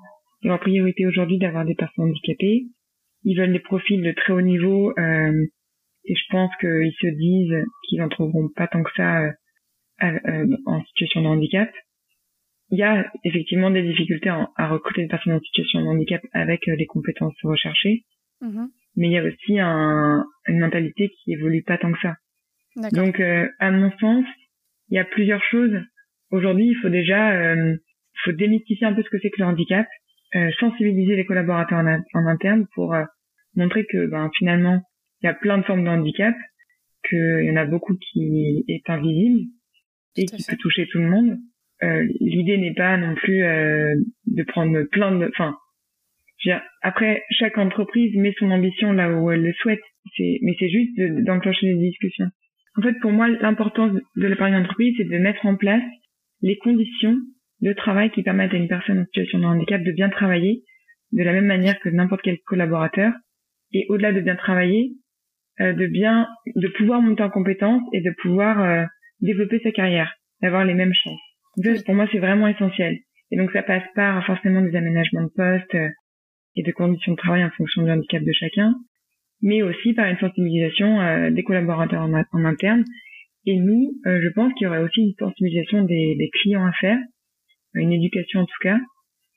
dans 0.43 0.49
leur 0.49 0.59
priorité 0.59 1.05
aujourd'hui 1.05 1.37
d'avoir 1.37 1.65
des 1.65 1.75
personnes 1.75 2.05
handicapées 2.05 2.67
ils 3.23 3.37
veulent 3.37 3.53
des 3.53 3.59
profils 3.59 4.01
de 4.01 4.11
très 4.11 4.33
haut 4.33 4.41
niveau 4.41 4.93
euh, 4.97 5.45
et 6.05 6.15
je 6.15 6.23
pense 6.29 6.51
qu'ils 6.61 6.93
se 7.01 7.07
disent 7.07 7.65
qu'ils 7.83 7.99
n'en 7.99 8.09
trouveront 8.09 8.49
pas 8.55 8.67
tant 8.67 8.83
que 8.83 8.91
ça 8.95 9.23
euh, 9.23 9.27
euh, 9.27 9.31
en 10.01 10.83
situation 10.85 11.21
de 11.21 11.27
handicap. 11.27 11.71
Il 12.69 12.77
y 12.77 12.83
a 12.83 13.09
effectivement 13.23 13.71
des 13.71 13.83
difficultés 13.83 14.29
à, 14.29 14.67
recruter 14.67 15.03
des 15.03 15.07
personnes 15.07 15.33
en 15.33 15.39
situation 15.39 15.81
de 15.81 15.87
handicap 15.87 16.21
avec 16.33 16.65
les 16.65 16.85
compétences 16.85 17.35
recherchées, 17.43 18.03
mm-hmm. 18.41 18.67
mais 18.97 19.07
il 19.07 19.13
y 19.13 19.17
a 19.17 19.23
aussi 19.23 19.59
un, 19.59 20.25
une 20.47 20.59
mentalité 20.59 21.09
qui 21.09 21.33
évolue 21.33 21.63
pas 21.63 21.77
tant 21.77 21.91
que 21.93 21.99
ça. 22.01 22.15
Donc, 22.91 23.19
à 23.19 23.71
mon 23.71 23.91
sens, 23.99 24.25
il 24.89 24.95
y 24.95 24.99
a 24.99 25.05
plusieurs 25.05 25.43
choses. 25.45 25.73
Aujourd'hui, 26.29 26.67
il 26.67 26.75
faut 26.75 26.89
déjà, 26.89 27.55
il 27.55 27.79
faut 28.23 28.33
démystifier 28.33 28.85
un 28.85 28.93
peu 28.93 29.01
ce 29.01 29.09
que 29.09 29.17
c'est 29.19 29.29
que 29.29 29.41
le 29.41 29.47
handicap, 29.47 29.87
sensibiliser 30.59 31.15
les 31.15 31.25
collaborateurs 31.25 31.79
en, 31.79 32.03
en 32.13 32.27
interne 32.27 32.67
pour 32.75 32.93
montrer 33.55 33.85
que 33.85 34.07
ben, 34.07 34.29
finalement, 34.37 34.81
il 35.21 35.25
y 35.25 35.29
a 35.29 35.33
plein 35.33 35.57
de 35.57 35.63
formes 35.63 35.83
de 35.83 35.89
handicap, 35.89 36.35
qu'il 37.07 37.45
y 37.45 37.51
en 37.51 37.55
a 37.55 37.65
beaucoup 37.65 37.95
qui 37.95 38.63
est 38.67 38.89
invisible 38.89 39.49
et 40.17 40.25
qui 40.25 40.43
peut 40.43 40.57
toucher 40.57 40.87
tout 40.91 40.99
le 40.99 41.09
monde. 41.09 41.37
Euh, 41.83 42.05
L'idée 42.19 42.57
n'est 42.57 42.73
pas 42.73 42.97
non 42.97 43.15
plus 43.15 43.43
euh, 43.43 43.93
de 44.25 44.43
prendre 44.43 44.83
plein 44.91 45.17
de... 45.17 45.27
Enfin, 45.27 45.55
après, 46.81 47.23
chaque 47.31 47.57
entreprise 47.57 48.15
met 48.15 48.33
son 48.37 48.51
ambition 48.51 48.93
là 48.93 49.11
où 49.11 49.31
elle 49.31 49.43
le 49.43 49.53
souhaite, 49.53 49.81
mais 50.19 50.55
c'est 50.59 50.69
juste 50.69 50.99
d'enclencher 51.25 51.67
des 51.67 51.79
discussions. 51.79 52.29
En 52.77 52.81
fait, 52.81 52.93
pour 53.01 53.11
moi, 53.11 53.27
l'importance 53.27 53.91
de 54.15 54.27
l'épargne 54.27 54.53
d'entreprise, 54.53 54.93
c'est 54.97 55.09
de 55.09 55.17
mettre 55.17 55.45
en 55.45 55.55
place 55.55 55.83
les 56.41 56.57
conditions 56.57 57.17
de 57.61 57.73
travail 57.73 58.11
qui 58.11 58.23
permettent 58.23 58.53
à 58.53 58.57
une 58.57 58.67
personne 58.67 58.99
en 58.99 59.05
situation 59.05 59.39
de 59.39 59.45
handicap 59.45 59.81
de 59.83 59.91
bien 59.91 60.09
travailler 60.09 60.63
de 61.11 61.23
la 61.23 61.33
même 61.33 61.45
manière 61.45 61.79
que 61.79 61.89
n'importe 61.89 62.21
quel 62.21 62.37
collaborateur 62.45 63.13
et 63.73 63.85
au-delà 63.89 64.13
de 64.13 64.21
bien 64.21 64.35
travailler, 64.35 64.93
euh, 65.59 65.73
de 65.73 65.87
bien, 65.87 66.27
de 66.55 66.67
pouvoir 66.69 67.01
monter 67.01 67.23
en 67.23 67.29
compétence 67.29 67.81
et 67.93 68.01
de 68.01 68.11
pouvoir 68.21 68.61
euh, 68.61 68.85
développer 69.21 69.59
sa 69.59 69.71
carrière, 69.71 70.13
d'avoir 70.41 70.65
les 70.65 70.73
mêmes 70.73 70.93
chances. 70.93 71.19
Donc, 71.57 71.83
pour 71.85 71.95
moi, 71.95 72.07
c'est 72.11 72.19
vraiment 72.19 72.47
essentiel. 72.47 72.97
Et 73.31 73.37
donc, 73.37 73.51
ça 73.51 73.63
passe 73.63 73.83
par 73.95 74.25
forcément 74.25 74.61
des 74.61 74.75
aménagements 74.75 75.23
de 75.23 75.31
poste 75.35 75.75
euh, 75.75 75.89
et 76.55 76.63
de 76.63 76.71
conditions 76.71 77.11
de 77.11 77.17
travail 77.17 77.43
en 77.43 77.49
fonction 77.51 77.83
du 77.83 77.91
handicap 77.91 78.23
de 78.23 78.31
chacun, 78.31 78.73
mais 79.41 79.61
aussi 79.61 79.93
par 79.93 80.07
une 80.07 80.17
sensibilisation 80.17 81.29
des 81.29 81.43
collaborateurs 81.43 82.01
en, 82.01 82.45
interne. 82.45 82.83
Et 83.45 83.57
nous, 83.57 83.93
je 84.05 84.27
pense 84.29 84.51
qu'il 84.53 84.65
y 84.65 84.67
aurait 84.67 84.81
aussi 84.81 85.01
une 85.01 85.13
sensibilisation 85.19 85.83
des, 85.83 86.15
des 86.17 86.29
clients 86.41 86.65
à 86.65 86.71
faire, 86.71 86.97
une 87.75 87.93
éducation 87.93 88.39
en 88.39 88.45
tout 88.45 88.59
cas, 88.63 88.79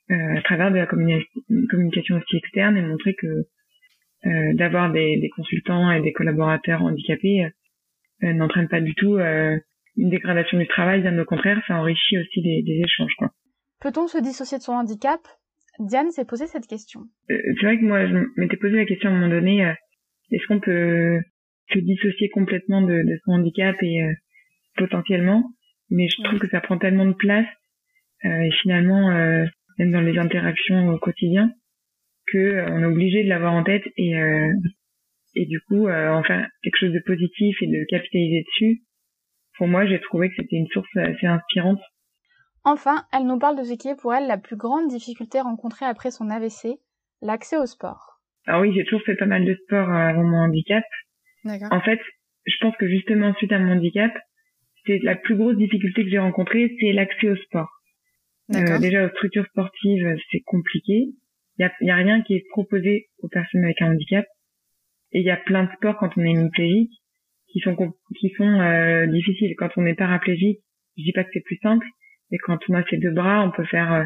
à 0.09 0.41
travers 0.41 0.71
de 0.71 0.77
la 0.77 0.87
communication 0.87 2.17
aussi 2.17 2.37
externe 2.39 2.79
et 2.79 2.83
montrer 2.83 3.13
que 3.13 3.45
euh, 4.27 4.53
d'avoir 4.53 4.93
des, 4.93 5.17
des, 5.17 5.31
consultants 5.31 5.91
et 5.91 6.03
des 6.03 6.13
collaborateurs 6.13 6.83
handicapés 6.83 7.45
euh, 7.45 7.49
euh, 8.25 8.33
n'entraîne 8.35 8.69
pas 8.69 8.83
du 8.83 8.95
tout 8.95 9.17
une 10.01 10.11
dégradation 10.11 10.59
du 10.59 10.67
travail, 10.67 11.03
bien 11.03 11.19
au 11.19 11.25
contraire, 11.25 11.63
ça 11.67 11.75
enrichit 11.75 12.19
aussi 12.19 12.43
des, 12.43 12.63
des 12.63 12.81
échanges. 12.85 13.13
Quoi. 13.19 13.29
Peut-on 13.81 14.07
se 14.07 14.19
dissocier 14.19 14.59
de 14.59 14.63
son 14.63 14.73
handicap? 14.73 15.21
Diane 15.79 16.11
s'est 16.11 16.25
posé 16.25 16.47
cette 16.47 16.67
question. 16.67 17.01
c'est 17.29 17.63
vrai 17.63 17.79
que 17.79 17.85
moi, 17.85 18.07
je 18.07 18.15
m'étais 18.37 18.57
posé 18.57 18.77
la 18.77 18.85
question 18.85 19.09
à 19.09 19.13
un 19.13 19.17
moment 19.17 19.33
donné, 19.33 19.63
est-ce 20.31 20.47
qu'on 20.47 20.61
peut 20.61 21.21
se 21.73 21.79
dissocier 21.79 22.29
complètement 22.31 22.83
de, 22.83 22.93
de 22.95 23.19
son 23.25 23.33
handicap 23.33 23.77
et 23.83 24.03
potentiellement, 24.77 25.45
mais 25.89 26.09
je 26.09 26.23
trouve 26.23 26.39
que 26.39 26.49
ça 26.49 26.61
prend 26.61 26.77
tellement 26.77 27.07
de 27.07 27.15
place 27.15 27.47
et 28.25 28.51
finalement, 28.61 29.11
même 29.79 29.93
dans 29.93 30.03
les 30.03 30.19
interactions 30.19 30.91
au 30.91 30.99
quotidien, 30.99 31.51
que 32.31 32.39
euh, 32.39 32.67
on 32.71 32.83
est 32.83 32.87
obligé 32.87 33.25
de 33.25 33.29
l'avoir 33.29 33.55
en 33.55 33.65
tête 33.65 33.85
et 33.97 34.17
euh, 34.17 34.53
et 35.35 35.47
du 35.47 35.61
coup 35.61 35.87
euh, 35.87 36.11
en 36.11 36.23
faire 36.23 36.49
quelque 36.63 36.77
chose 36.77 36.93
de 36.93 37.03
positif 37.07 37.57
et 37.63 37.67
de 37.67 37.85
capitaliser 37.89 38.45
dessus. 38.47 38.83
Pour 39.61 39.69
moi, 39.69 39.85
j'ai 39.85 40.01
trouvé 40.01 40.31
que 40.31 40.37
c'était 40.37 40.57
une 40.57 40.69
source 40.69 40.89
assez 40.97 41.27
inspirante. 41.27 41.83
Enfin, 42.65 43.05
elle 43.13 43.27
nous 43.27 43.39
parle 43.39 43.59
de 43.59 43.63
ce 43.63 43.75
qui 43.75 43.89
est 43.89 43.95
pour 43.95 44.15
elle 44.15 44.27
la 44.27 44.39
plus 44.39 44.57
grande 44.57 44.89
difficulté 44.89 45.39
rencontrée 45.39 45.85
après 45.85 46.11
son 46.11 46.31
AVC, 46.31 46.79
l'accès 47.21 47.59
au 47.59 47.67
sport. 47.67 48.23
Alors 48.47 48.63
oui, 48.63 48.73
j'ai 48.75 48.85
toujours 48.85 49.03
fait 49.03 49.17
pas 49.17 49.27
mal 49.27 49.45
de 49.45 49.55
sport 49.67 49.91
avant 49.91 50.23
mon 50.23 50.39
handicap. 50.39 50.83
En 51.45 51.83
fait, 51.83 52.01
je 52.47 52.55
pense 52.63 52.75
que 52.79 52.89
justement 52.89 53.35
suite 53.35 53.53
à 53.53 53.59
mon 53.59 53.75
handicap, 53.75 54.11
c'est 54.87 54.99
la 55.03 55.15
plus 55.15 55.37
grosse 55.37 55.59
difficulté 55.59 56.05
que 56.05 56.11
j'ai 56.11 56.19
rencontrée, 56.19 56.75
c'est 56.81 56.93
l'accès 56.95 57.29
au 57.29 57.37
sport. 57.37 57.69
Euh, 58.55 58.79
déjà 58.79 59.05
aux 59.05 59.11
structures 59.11 59.45
sportives, 59.45 60.17
c'est 60.33 60.41
compliqué. 60.47 61.11
Il 61.59 61.63
y 61.63 61.65
a, 61.65 61.73
y 61.83 61.91
a, 61.91 61.97
rien 61.97 62.23
qui 62.23 62.33
est 62.33 62.47
proposé 62.49 63.11
aux 63.19 63.29
personnes 63.29 63.65
avec 63.65 63.83
un 63.83 63.93
handicap. 63.93 64.25
Et 65.13 65.21
il 65.21 65.27
y 65.27 65.31
a 65.31 65.37
plein 65.37 65.65
de 65.65 65.71
sports 65.73 65.99
quand 65.99 66.17
on 66.17 66.25
est 66.25 66.31
hémiplégique 66.31 67.00
qui 67.53 67.61
sont 67.61 67.77
qui 68.19 68.31
sont 68.37 68.61
euh, 68.61 69.07
difficiles. 69.07 69.55
Quand 69.57 69.71
on 69.77 69.87
est 69.87 69.95
paraplégique, 69.95 70.61
je 70.97 71.05
dis 71.05 71.13
pas 71.13 71.25
que 71.25 71.31
c'est 71.33 71.45
plus 71.45 71.59
simple, 71.63 71.87
mais 72.31 72.39
quand 72.39 72.59
on 72.69 72.75
a 72.75 72.85
ses 72.89 72.99
deux 72.99 73.11
bras, 73.11 73.45
on 73.45 73.51
peut 73.51 73.65
faire 73.65 73.93
euh, 73.93 74.05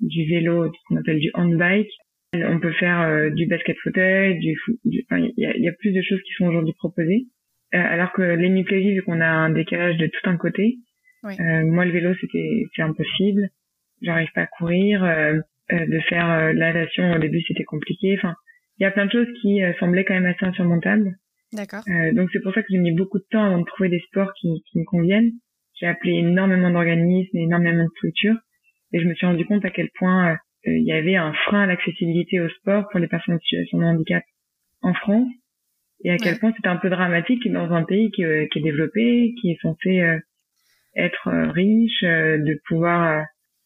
du 0.00 0.28
vélo, 0.28 0.72
ce 0.72 0.78
qu'on 0.88 0.96
appelle 0.96 1.20
du 1.20 1.30
handbike. 1.34 1.90
On 2.34 2.60
peut 2.60 2.72
faire 2.72 3.02
euh, 3.02 3.28
du 3.28 3.46
basket 3.46 3.76
fauteuil, 3.84 4.38
du, 4.38 4.56
il 4.86 5.04
y, 5.36 5.44
a, 5.44 5.54
y, 5.54 5.68
a, 5.68 5.72
plus 5.72 5.92
de 5.92 6.00
choses 6.00 6.22
qui 6.22 6.32
sont 6.32 6.46
aujourd'hui 6.46 6.72
proposées. 6.78 7.26
alors 7.72 8.10
que 8.12 8.22
l'hémiplégie, 8.22 8.94
vu 8.94 9.02
qu'on 9.02 9.20
a 9.20 9.28
un 9.28 9.50
décalage 9.50 9.98
de 9.98 10.06
tout 10.06 10.30
un 10.30 10.38
côté, 10.38 10.78
moi 11.22 11.84
le 11.84 11.90
vélo 11.90 12.14
c'était 12.20 12.64
c'est 12.74 12.82
impossible. 12.82 13.50
J'arrive 14.00 14.32
pas 14.34 14.42
à 14.42 14.46
courir. 14.46 15.04
Euh, 15.72 15.86
de 15.86 16.00
faire 16.00 16.28
euh, 16.30 16.52
la 16.52 16.72
natation 16.72 17.12
au 17.12 17.18
début 17.18 17.40
c'était 17.46 17.64
compliqué. 17.64 18.16
Enfin, 18.18 18.34
il 18.78 18.82
y 18.82 18.86
a 18.86 18.90
plein 18.90 19.06
de 19.06 19.12
choses 19.12 19.28
qui 19.40 19.62
euh, 19.62 19.72
semblaient 19.78 20.04
quand 20.04 20.14
même 20.14 20.26
assez 20.26 20.44
insurmontables. 20.44 21.16
D'accord. 21.52 21.82
donc 22.14 22.30
c'est 22.32 22.40
pour 22.40 22.54
ça 22.54 22.62
que 22.62 22.68
j'ai 22.70 22.78
mis 22.78 22.92
beaucoup 22.92 23.18
de 23.18 23.26
temps 23.30 23.44
avant 23.44 23.58
de 23.58 23.64
trouver 23.64 23.88
des 23.90 24.00
sports 24.08 24.32
qui, 24.40 24.62
qui 24.70 24.78
me 24.78 24.84
conviennent. 24.84 25.32
J'ai 25.74 25.86
appelé 25.86 26.12
énormément 26.14 26.70
d'organismes, 26.70 27.36
énormément 27.36 27.84
de 27.84 27.90
structures, 27.96 28.36
et 28.92 29.00
je 29.00 29.06
me 29.06 29.14
suis 29.14 29.26
rendu 29.26 29.44
compte 29.44 29.64
à 29.64 29.70
quel 29.70 29.90
point 29.98 30.38
il 30.64 30.84
y 30.84 30.92
avait 30.92 31.16
un 31.16 31.32
frein 31.46 31.64
à 31.64 31.66
l'accessibilité 31.66 32.40
au 32.40 32.48
sport 32.48 32.88
pour 32.90 33.00
les 33.00 33.08
personnes 33.08 33.34
en 33.34 33.38
situation 33.38 33.78
de 33.78 33.84
handicap 33.84 34.22
en 34.80 34.94
France, 34.94 35.28
et 36.04 36.10
à 36.10 36.16
quel 36.16 36.38
point 36.38 36.52
c'était 36.56 36.68
un 36.68 36.76
peu 36.76 36.88
dramatique 36.88 37.50
dans 37.50 37.70
un 37.72 37.84
pays 37.84 38.10
qui, 38.12 38.22
qui 38.50 38.58
est 38.58 38.62
développé, 38.62 39.34
qui 39.40 39.50
est 39.50 39.58
censé 39.60 40.02
être 40.94 41.30
riche, 41.52 42.02
de 42.02 42.60
pouvoir 42.66 43.24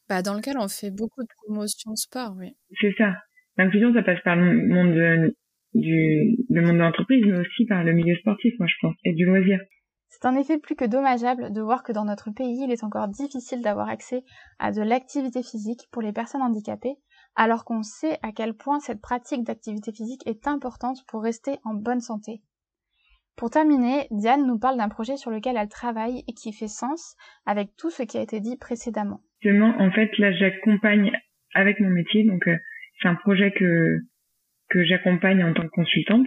bah, 0.09 0.23
dans 0.23 0.35
lequel 0.35 0.57
on 0.59 0.69
fait 0.69 0.91
beaucoup 0.91 1.23
de 1.23 1.29
promotion 1.45 1.97
sport, 1.97 2.35
oui. 2.39 2.57
C'est 2.81 2.95
ça. 2.97 3.17
L'inclusion, 3.57 3.93
ça 3.93 4.03
passe 4.03 4.21
par 4.23 4.37
le 4.37 4.67
monde 4.67 5.35
du 5.81 6.37
monde 6.51 6.77
de 6.77 6.81
l'entreprise, 6.81 7.25
mais 7.27 7.39
aussi 7.39 7.67
par 7.67 7.85
le 7.85 7.93
milieu 7.93 8.15
sportif, 8.17 8.55
moi 8.59 8.67
je 8.69 8.75
pense, 8.81 8.95
et 9.05 9.13
du 9.15 9.25
loisir. 9.25 9.59
C'est 10.09 10.27
en 10.27 10.37
effet 10.37 10.59
plus 10.59 10.77
que 10.77 10.85
dommageable 10.85 11.53
de 11.53 11.61
voir 11.61 11.83
que 11.83 11.93
dans 11.93 12.05
notre 12.05 12.31
pays, 12.31 12.65
il 12.65 12.73
est 12.73 12.85
encore 12.85 13.09
difficile 13.09 13.61
d'avoir 13.61 13.89
accès 13.89 14.23
à 14.59 14.73
de 14.73 14.81
l'activité 14.81 15.43
physique 15.43 15.89
pour 15.93 16.01
les 16.01 16.13
personnes 16.13 16.43
handicapées, 16.43 16.95
alors 17.35 17.65
qu'on 17.65 17.83
sait 17.83 18.19
à 18.23 18.33
quel 18.33 18.55
point 18.55 18.81
cette 18.81 19.01
pratique 19.01 19.45
d'activité 19.45 19.93
physique 19.93 20.27
est 20.27 20.47
importante 20.47 21.05
pour 21.09 21.23
rester 21.23 21.59
en 21.65 21.75
bonne 21.75 22.01
santé. 22.01 22.41
Pour 23.37 23.51
terminer, 23.51 24.07
Diane 24.11 24.47
nous 24.47 24.59
parle 24.59 24.79
d'un 24.79 24.89
projet 24.89 25.19
sur 25.19 25.31
lequel 25.31 25.57
elle 25.59 25.69
travaille 25.69 26.25
et 26.27 26.33
qui 26.33 26.55
fait 26.55 26.69
sens 26.69 27.17
avec 27.45 27.77
tout 27.77 27.91
ce 27.91 28.03
qui 28.03 28.17
a 28.17 28.23
été 28.23 28.41
dit 28.41 28.57
précédemment 28.57 29.21
en 29.79 29.91
fait, 29.91 30.11
là, 30.19 30.33
j'accompagne 30.33 31.13
avec 31.55 31.81
mon 31.81 31.91
métier. 31.91 32.25
Donc, 32.25 32.47
euh, 32.49 32.57
c'est 33.01 33.09
un 33.09 33.15
projet 33.15 33.53
que 33.53 33.99
que 34.69 34.85
j'accompagne 34.85 35.43
en 35.45 35.53
tant 35.53 35.63
que 35.63 35.69
consultante. 35.69 36.27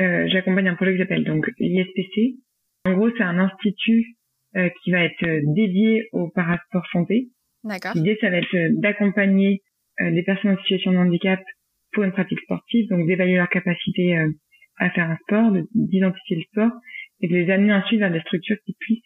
Euh, 0.00 0.28
j'accompagne 0.28 0.68
un 0.68 0.74
projet 0.74 0.92
qui 0.92 0.98
s'appelle 0.98 1.24
donc 1.24 1.50
l'ISPC. 1.58 2.36
En 2.84 2.94
gros, 2.94 3.10
c'est 3.16 3.24
un 3.24 3.38
institut 3.38 4.16
euh, 4.56 4.68
qui 4.82 4.90
va 4.92 5.04
être 5.04 5.26
dédié 5.54 6.08
au 6.12 6.28
parasport 6.28 6.86
santé. 6.92 7.28
L'idée, 7.94 8.16
ça 8.20 8.30
va 8.30 8.38
être 8.38 8.80
d'accompagner 8.80 9.62
les 10.00 10.22
personnes 10.22 10.52
en 10.52 10.58
situation 10.58 10.92
de 10.92 10.96
handicap 10.96 11.40
pour 11.92 12.04
une 12.04 12.12
pratique 12.12 12.38
sportive, 12.40 12.88
donc 12.88 13.04
d'évaluer 13.08 13.34
leur 13.34 13.48
capacité 13.48 14.16
à 14.76 14.90
faire 14.90 15.10
un 15.10 15.16
sport, 15.16 15.52
d'identifier 15.74 16.36
le 16.36 16.42
sport 16.42 16.70
et 17.20 17.26
de 17.26 17.34
les 17.34 17.50
amener 17.50 17.74
ensuite 17.74 17.98
vers 17.98 18.12
des 18.12 18.20
structures 18.20 18.58
qui 18.64 18.76
puissent 18.78 19.02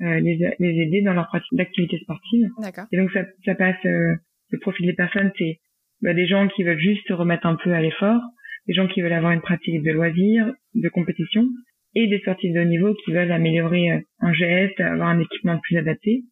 les, 0.00 0.54
les 0.58 0.82
aider 0.82 1.02
dans 1.02 1.12
leur 1.12 1.26
pratique 1.26 1.52
d'activité 1.52 1.98
sportive. 1.98 2.48
D'accord. 2.62 2.86
Et 2.92 2.96
donc 2.96 3.12
ça, 3.12 3.26
ça 3.44 3.54
passe, 3.54 3.76
le 3.84 4.58
profil 4.58 4.86
des 4.86 4.94
personnes, 4.94 5.30
c'est 5.36 5.60
bah, 6.02 6.14
des 6.14 6.26
gens 6.26 6.48
qui 6.48 6.62
veulent 6.62 6.78
juste 6.78 7.06
se 7.06 7.12
remettre 7.12 7.46
un 7.46 7.56
peu 7.56 7.72
à 7.72 7.80
l'effort, 7.80 8.20
des 8.66 8.74
gens 8.74 8.86
qui 8.86 9.00
veulent 9.02 9.12
avoir 9.12 9.32
une 9.32 9.40
pratique 9.40 9.82
de 9.82 9.90
loisirs, 9.90 10.52
de 10.74 10.88
compétition, 10.88 11.46
et 11.94 12.06
des 12.06 12.18
sportifs 12.20 12.52
de 12.52 12.60
haut 12.60 12.64
niveau 12.64 12.94
qui 13.04 13.12
veulent 13.12 13.32
améliorer 13.32 13.90
euh, 13.90 14.00
un 14.20 14.32
geste, 14.32 14.80
avoir 14.80 15.08
un 15.08 15.20
équipement 15.20 15.58
plus 15.58 15.76
adapté. 15.76 16.22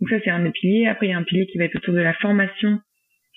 Donc 0.00 0.10
ça, 0.10 0.16
c'est 0.24 0.30
un 0.30 0.42
des 0.42 0.50
piliers. 0.50 0.86
Après, 0.86 1.06
il 1.06 1.10
y 1.10 1.12
a 1.12 1.18
un 1.18 1.22
pilier 1.22 1.46
qui 1.46 1.58
va 1.58 1.64
être 1.64 1.76
autour 1.76 1.94
de 1.94 2.00
la 2.00 2.14
formation 2.14 2.80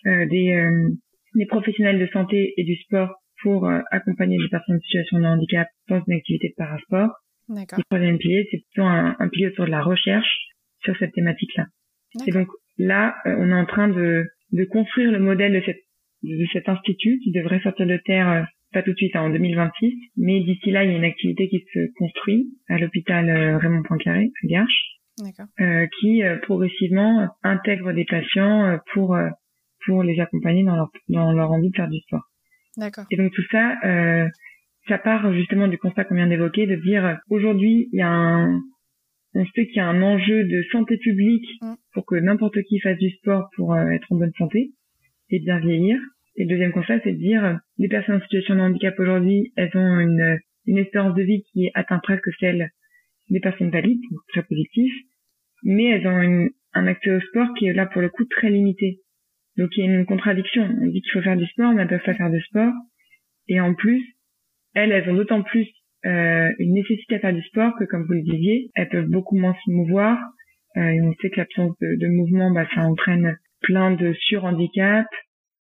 euh, 0.07 0.25
des, 0.27 0.51
euh, 0.51 0.89
des 1.33 1.45
professionnels 1.47 1.99
de 1.99 2.07
santé 2.07 2.53
et 2.57 2.63
du 2.63 2.75
sport 2.75 3.15
pour 3.41 3.67
euh, 3.67 3.79
accompagner 3.91 4.37
les 4.37 4.49
personnes 4.49 4.75
en 4.75 4.79
situation 4.79 5.19
de 5.19 5.25
handicap 5.25 5.67
dans 5.89 6.01
une 6.07 6.13
activité 6.13 6.49
de 6.49 6.53
parasport. 6.57 7.09
Le 7.49 7.83
troisième 7.89 8.17
pilier, 8.17 8.47
c'est 8.51 8.57
plutôt 8.57 8.87
un, 8.87 9.15
un, 9.17 9.29
pilier 9.29 9.47
autour 9.47 9.65
de 9.65 9.71
la 9.71 9.81
recherche 9.81 10.29
sur 10.83 10.95
cette 10.97 11.13
thématique-là. 11.13 11.65
Et 12.27 12.31
donc 12.31 12.47
là, 12.77 13.15
on 13.25 13.49
est 13.49 13.53
en 13.53 13.65
train 13.65 13.87
de, 13.87 14.25
de 14.51 14.65
construire 14.65 15.11
le 15.11 15.19
modèle 15.19 15.53
de, 15.53 15.61
cette, 15.65 15.81
de 16.23 16.45
cet 16.53 16.69
institut 16.69 17.19
qui 17.23 17.31
devrait 17.31 17.61
sortir 17.61 17.87
de 17.87 17.97
terre 17.97 18.47
pas 18.75 18.83
tout 18.83 18.91
de 18.91 18.97
suite, 18.97 19.15
hein, 19.15 19.21
en 19.21 19.29
2026, 19.29 19.93
mais 20.17 20.41
d'ici 20.41 20.69
là, 20.69 20.83
il 20.83 20.91
y 20.91 20.93
a 20.93 20.97
une 20.97 21.05
activité 21.05 21.47
qui 21.47 21.63
se 21.73 21.79
construit 21.97 22.49
à 22.67 22.77
l'hôpital 22.77 23.29
euh, 23.29 23.57
Raymond 23.57 23.83
Poincaré, 23.83 24.31
à 24.43 24.47
Garches, 24.47 24.97
euh, 25.61 25.87
qui 25.99 26.23
euh, 26.23 26.37
progressivement 26.39 27.29
intègre 27.41 27.93
des 27.93 28.03
patients 28.03 28.77
pour 28.93 29.17
pour 29.85 30.03
les 30.03 30.19
accompagner 30.19 30.63
dans 30.65 30.75
leur 30.75 30.89
dans 31.07 31.31
leur 31.31 31.51
envie 31.51 31.69
de 31.69 31.75
faire 31.75 31.87
du 31.87 31.99
sport. 31.99 32.23
D'accord. 32.75 33.05
Et 33.11 33.15
donc 33.15 33.31
tout 33.31 33.45
ça, 33.49 33.77
ça 34.89 34.97
part 34.97 35.31
justement 35.33 35.69
du 35.69 35.77
constat 35.77 36.03
qu'on 36.03 36.15
vient 36.15 36.27
d'évoquer, 36.27 36.67
de 36.67 36.75
dire 36.75 37.19
aujourd'hui, 37.29 37.87
il 37.93 37.99
y 37.99 38.01
a 38.01 38.09
un 38.09 38.59
on 39.35 39.45
sait 39.47 39.67
qu'il 39.67 39.77
y 39.77 39.79
a 39.79 39.87
un 39.87 40.01
enjeu 40.01 40.45
de 40.45 40.63
santé 40.71 40.97
publique 40.97 41.47
mm. 41.61 41.75
pour 41.93 42.05
que 42.05 42.15
n'importe 42.15 42.61
qui 42.63 42.79
fasse 42.79 42.97
du 42.97 43.09
sport 43.11 43.49
pour 43.55 43.77
être 43.77 44.11
en 44.11 44.15
bonne 44.15 44.33
santé 44.37 44.71
et 45.29 45.39
bien 45.39 45.59
vieillir. 45.59 45.99
Et 46.37 46.43
le 46.43 46.49
deuxième 46.49 46.71
constat, 46.71 46.99
c'est 47.03 47.13
de 47.13 47.17
dire, 47.17 47.59
les 47.77 47.87
personnes 47.87 48.15
en 48.15 48.21
situation 48.21 48.55
de 48.55 48.61
handicap 48.61 48.99
aujourd'hui, 48.99 49.53
elles 49.55 49.71
ont 49.75 49.99
une, 49.99 50.39
une 50.65 50.77
espérance 50.77 51.15
de 51.15 51.23
vie 51.23 51.43
qui 51.51 51.69
atteint 51.73 51.99
presque 51.99 52.29
celle 52.39 52.69
des 53.29 53.39
personnes 53.39 53.71
valides, 53.71 54.01
donc 54.11 54.19
très 54.29 54.43
positif, 54.43 54.93
mais 55.63 55.85
elles 55.85 56.07
ont 56.07 56.21
une, 56.21 56.49
un 56.73 56.87
accès 56.87 57.11
au 57.11 57.21
sport 57.21 57.47
qui 57.57 57.67
est 57.67 57.73
là 57.73 57.85
pour 57.85 58.01
le 58.01 58.09
coup 58.09 58.25
très 58.25 58.49
limité. 58.49 58.99
Donc 59.57 59.69
il 59.75 59.85
y 59.85 59.87
a 59.87 59.93
une 59.93 60.05
contradiction. 60.05 60.63
On 60.63 60.87
dit 60.87 61.01
qu'il 61.01 61.11
faut 61.11 61.21
faire 61.21 61.37
du 61.37 61.45
sport, 61.47 61.73
mais 61.73 61.83
elles 61.83 61.87
peuvent 61.87 62.03
pas 62.03 62.13
faire 62.13 62.31
de 62.31 62.39
sport. 62.39 62.73
Et 63.47 63.59
en 63.61 63.73
plus, 63.73 64.03
elles, 64.73 64.91
elles 64.91 65.09
ont 65.09 65.15
d'autant 65.15 65.41
plus 65.41 65.67
euh, 66.05 66.51
une 66.59 66.73
nécessité 66.73 67.15
à 67.15 67.19
faire 67.19 67.33
du 67.33 67.43
sport 67.43 67.73
que, 67.79 67.85
comme 67.85 68.05
vous 68.05 68.13
le 68.13 68.21
disiez, 68.21 68.69
elles 68.75 68.89
peuvent 68.89 69.09
beaucoup 69.09 69.37
moins 69.37 69.55
se 69.65 69.71
mouvoir. 69.71 70.17
Euh, 70.77 70.89
et 70.89 71.01
on 71.01 71.13
sait 71.21 71.29
que 71.29 71.37
l'absence 71.37 71.75
de, 71.81 71.95
de, 71.95 72.07
mouvement, 72.07 72.51
bah, 72.51 72.67
ça 72.75 72.81
entraîne 72.81 73.37
plein 73.61 73.91
de 73.91 74.13
surhandicap, 74.13 75.07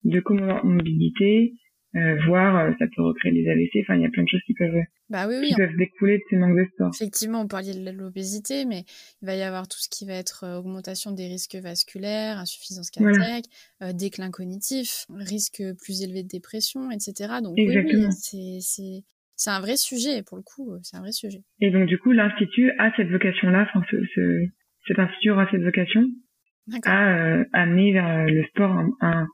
de 0.05 0.21
comorbidité, 0.21 1.53
euh, 1.97 2.17
voire 2.25 2.57
euh, 2.57 2.73
ça 2.79 2.87
peut 2.95 3.03
recréer 3.03 3.33
des 3.33 3.49
AVC. 3.49 3.83
Enfin, 3.83 3.97
il 3.97 4.03
y 4.03 4.07
a 4.07 4.11
plein 4.11 4.23
de 4.23 4.29
choses 4.29 4.43
qui 4.47 4.55
peuvent, 4.55 4.81
bah 5.09 5.27
oui, 5.27 5.35
oui, 5.41 5.49
qui 5.49 5.55
peuvent 5.57 5.77
découler 5.77 6.19
de 6.19 6.23
ces 6.31 6.37
manques 6.37 6.57
de 6.57 6.65
sport. 6.73 6.91
Effectivement, 6.95 7.41
on 7.41 7.49
parlait 7.49 7.75
de 7.75 7.91
l'obésité, 7.91 8.65
mais 8.65 8.85
il 9.23 9.27
va 9.27 9.35
y 9.35 9.43
avoir 9.43 9.67
tout 9.67 9.79
ce 9.79 9.89
qui 9.89 10.07
va 10.07 10.15
être 10.15 10.45
euh, 10.45 10.59
augmentation 10.59 11.11
des 11.11 11.27
risques 11.27 11.57
vasculaires, 11.57 12.39
insuffisance 12.39 12.91
cardiaque, 12.91 13.47
euh, 13.83 13.93
déclin 13.93 14.31
cognitif, 14.31 15.07
risque 15.11 15.63
plus 15.83 16.03
élevé 16.03 16.23
de 16.23 16.29
dépression, 16.29 16.93
etc. 16.93 17.35
Donc 17.43 17.55
oui, 17.57 17.77
oui 17.77 18.61
c'est 18.61 19.03
c'est 19.41 19.51
un 19.51 19.61
vrai 19.61 19.77
sujet 19.77 20.23
pour 20.23 20.37
le 20.37 20.43
coup, 20.43 20.77
c'est 20.83 20.99
un 20.99 21.01
vrai 21.01 21.13
sujet. 21.13 21.41
Et 21.61 21.71
donc 21.71 21.87
du 21.87 21.99
coup, 21.99 22.13
l'institut 22.13 22.71
a 22.79 22.93
cette 22.95 23.09
vocation-là, 23.09 23.63
enfin 23.63 23.83
ce, 23.91 23.97
ce, 24.15 24.45
cet 24.87 24.99
institut 24.99 25.31
aura 25.31 25.51
cette 25.51 25.63
vocation 25.63 26.05
à 26.85 27.17
euh, 27.17 27.45
amener 27.55 27.93
vers 27.93 28.27
le 28.27 28.45
sport 28.45 28.71
un, 29.01 29.27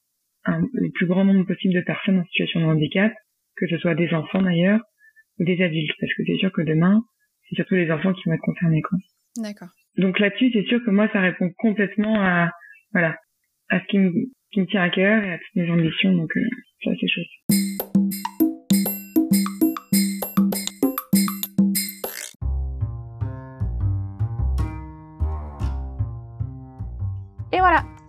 un, 0.45 0.61
le 0.73 0.90
plus 0.92 1.07
grand 1.07 1.25
nombre 1.25 1.45
possible 1.45 1.75
de 1.75 1.81
personnes 1.81 2.21
en 2.21 2.25
situation 2.25 2.61
de 2.61 2.66
handicap, 2.66 3.12
que 3.57 3.66
ce 3.66 3.79
soit 3.79 3.97
des 3.97 4.14
enfants 4.14 4.42
d'ailleurs, 4.42 4.81
ou 5.40 5.45
des 5.45 5.61
adultes, 5.61 5.92
parce 6.01 6.14
que 6.14 6.23
c'est 6.25 6.38
sûr 6.38 6.53
que 6.53 6.62
demain, 6.62 7.03
c'est 7.49 7.57
surtout 7.57 7.75
les 7.75 7.90
enfants 7.90 8.12
qui 8.14 8.23
vont 8.27 8.35
être 8.35 8.40
concernés. 8.42 8.83
Quoi. 8.83 8.99
D'accord. 9.38 9.69
Donc 9.99 10.21
là-dessus, 10.21 10.51
c'est 10.53 10.66
sûr 10.66 10.79
que 10.85 10.90
moi, 10.90 11.09
ça 11.12 11.21
répond 11.21 11.51
complètement 11.59 12.23
à, 12.23 12.53
voilà, 12.92 13.16
à 13.71 13.81
ce 13.81 13.87
qui 13.87 13.99
me, 13.99 14.12
qui 14.53 14.61
me 14.61 14.66
tient 14.66 14.83
à 14.83 14.90
cœur 14.90 15.25
et 15.25 15.33
à 15.33 15.38
toutes 15.38 15.57
mes 15.57 15.69
ambitions, 15.69 16.14
donc 16.14 16.31
euh, 16.37 16.49
ça, 16.85 16.90
c'est 17.01 17.09
chouette. 17.09 17.66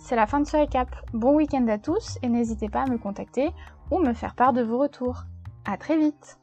C'est 0.07 0.15
la 0.15 0.25
fin 0.25 0.39
de 0.39 0.47
ce 0.47 0.55
récap. 0.55 0.87
Bon 1.11 1.35
week-end 1.35 1.67
à 1.67 1.77
tous 1.77 2.17
et 2.23 2.29
n'hésitez 2.29 2.69
pas 2.69 2.83
à 2.83 2.85
me 2.85 2.97
contacter 2.97 3.49
ou 3.91 3.99
me 3.99 4.13
faire 4.13 4.35
part 4.35 4.53
de 4.53 4.61
vos 4.61 4.77
retours. 4.77 5.25
À 5.65 5.75
très 5.75 5.97
vite 5.97 6.39